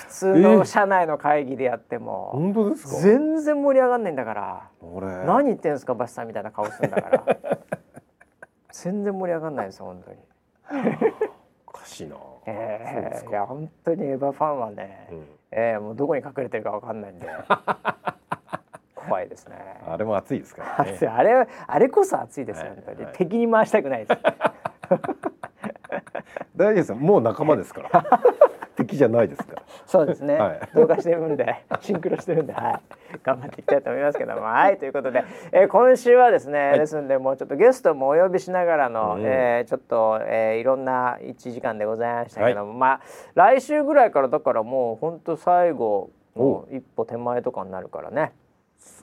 [0.00, 2.96] 普通の社内の会議でやっても、本当ですか？
[3.02, 4.70] 全然盛り上がんないんだから。
[5.26, 7.24] 何言ってんですかバシさんみたいな顔するんだから。
[8.72, 10.16] 全然盛り上がんないです本当に。
[11.66, 12.16] おかしいな。
[12.46, 17.26] えー、いや本当にエヴァファンはね、うん、えー、もうどこに隠れてるかわかんないんで。
[18.96, 19.56] 怖いですね。
[19.86, 20.98] あれも暑いですからね。
[21.06, 24.20] あれあれこそ暑いですよ、本当に、敵に回したくないです。
[26.56, 28.04] 大丈夫ですもう仲間ですから。
[28.90, 29.62] 敵じゃないですから。
[29.86, 30.34] そうですね。
[30.34, 32.80] はい、同化してるんで、 シンクロしてるんで、は
[33.14, 43.00] い、頑張っていきたいと思いますけども、はい、ということで、えー、今週はですね、はい、ですんで、もうちょっとゲストもお呼びしながらの、うん、えー、ちょっと、えー、いろんな一時間でございましたけども、はい、まあ、
[43.34, 46.10] 来週ぐらいからだからもう本当最後。
[46.36, 48.32] の一歩手前とかになるからね。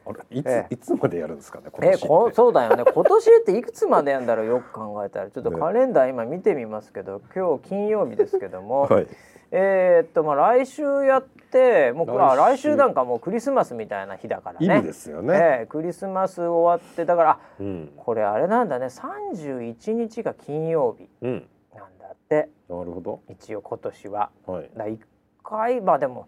[0.06, 2.84] あれいつ、えいつまでやるんですかねえこそうだよね。
[2.92, 5.30] 今年っていくつまでやんだろうよく考えたら。
[5.30, 9.08] ちょっとカレンダー今見てみますけど、今日金曜日ですけども、 はい、
[9.52, 12.76] えー、っとまあ来週やってもう来週。
[12.76, 14.82] なんかもうクリスマスみたいな日だからね。
[14.82, 18.88] ですよね、えー、クリスマス終わってだから、うん、これあれなんだね。
[18.88, 23.22] 31日が金曜日なんだって、うん、なるほど。
[23.30, 24.30] 一応今年は。
[24.46, 25.00] はい、だ1
[25.44, 26.28] 回まあでも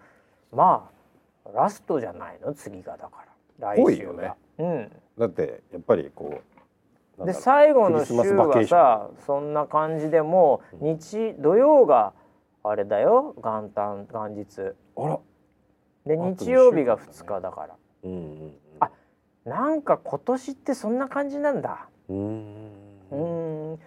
[0.54, 0.90] ま
[1.46, 2.54] あラストじゃないの？
[2.54, 3.26] 次がだか
[3.60, 3.76] ら。
[3.76, 4.14] 来週が。
[4.14, 6.42] ね、うん、だってやっぱりこ
[7.18, 12.14] うで最後の週はさそんな感じでも日土曜が
[12.64, 14.74] あれだよ元旦元日。
[14.98, 15.20] あら。
[16.06, 18.90] で日曜日が2日だから、うんうん、あ
[19.46, 21.88] なんか今年ってそんな感じなんだ。
[22.08, 23.80] うん。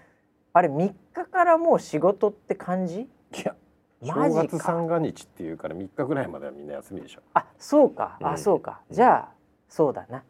[0.53, 3.01] あれ3日からもう仕事って感じ？
[3.03, 3.09] い
[3.39, 3.55] や
[4.03, 7.23] 正月三が日っていうから3日ぐらいまではみんな休みでしょ。
[7.35, 8.81] あそうか、うん、あそうか。
[8.91, 9.29] じゃあ
[9.69, 10.23] そうだな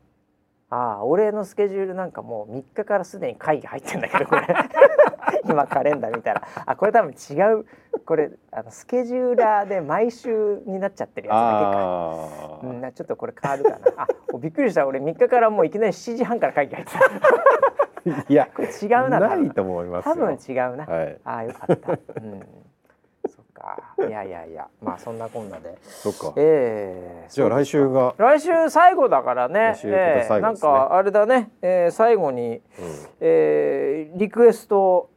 [0.73, 4.47] ああ俺のスケジュールなんかもう3日からすでに会議入ってんだけどこれ。
[5.45, 6.43] 今カレンダー見たら。
[6.65, 7.67] あこれ多分違う。
[8.07, 13.77] これあのスケジューラーで毎週になっちゃってるやつだけか、うん、ちょっとこれ変わるかな。
[14.05, 14.07] あ
[14.39, 14.87] びっくりした。
[14.87, 18.23] 俺3日からもういきなり7時半から会議入ってた。
[18.29, 22.62] いや これ違うなないと思います多分違うな、はい、あよかった、うん
[23.63, 25.79] かいやいやいやまあそんなこんなで。
[25.83, 26.33] そっか。
[26.37, 28.15] ええー、じゃあ来週が？
[28.19, 29.53] 来週最後だからね。
[29.53, 32.61] ね、えー、なんかあれだね、えー、最後に、うん、
[33.21, 35.11] えー、リクエスト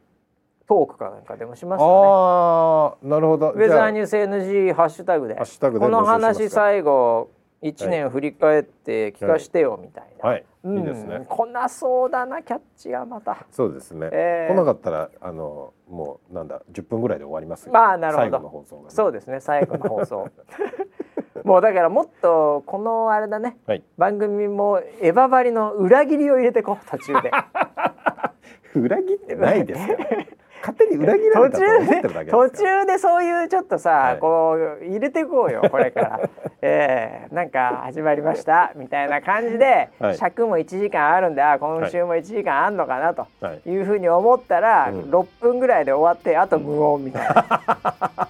[0.68, 1.90] トークかなんかでもしますかね。
[1.92, 3.50] ああなるほど。
[3.50, 5.34] ウェザーニュース NG ハッシュタグで。
[5.34, 7.30] ハッシュタグでこの話最後
[7.62, 11.24] 一年振り返って聞かしてよみたいな、はい、うん、いいですね。
[11.28, 13.46] 来なそうだなキャッチがまた。
[13.50, 18.48] そうですね、えー、来なかったらあのもうなんだ10分ぐらいで終わりますまあなるほど。
[18.48, 20.28] 放送、ね、そうですね最後の放送。
[21.44, 27.30] もうだからもっとこのあれだね、はい、番組もエヴァ張りの裏切りを入れてこう途中で。
[28.74, 29.96] 裏切ってないですよ
[30.66, 36.20] 勝手に裏切られたと思ってるだけ途中でそういうちょっとさ、はい、こう入れていこうよ これから。
[36.62, 43.28] えー、なんか始まりましたみたいな感じで、はい、尺も1時間あるんであ今週も1時間あんのかなと
[43.66, 43.76] い。
[43.76, 48.28] うふうに思ったら、はい、6分ぐらいで終わってあと無音みたいな、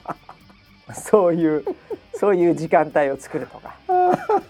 [0.93, 1.65] そういう
[2.15, 3.75] そういう時間帯を作るとか。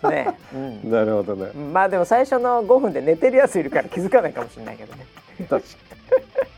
[0.09, 1.53] ね、うん、なるほどね。
[1.53, 5.07] まあでも最初の5分で寝てるやついるから気づかないかもしれないけどね。
[5.49, 6.56] 確かに。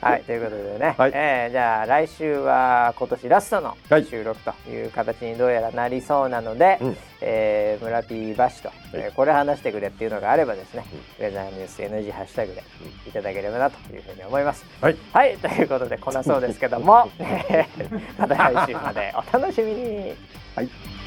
[0.00, 3.76] はいということでね、はい、えー、じゃあ来週は今年ラストの
[4.08, 10.86] 収録という形にどうやらなりそうなので、はい、えー、村 P バシと、えー、これ話してくれっていうのがあればですね、
[11.18, 12.62] うん、ウェザーニュース NG ハッシュタグで
[13.06, 14.64] いただければなというふうに思います。
[14.80, 17.10] はい、はい、ということでこんなそうですけども。
[18.18, 19.12] また来週まで。
[19.14, 20.14] お楽しみに。
[20.56, 20.99] はい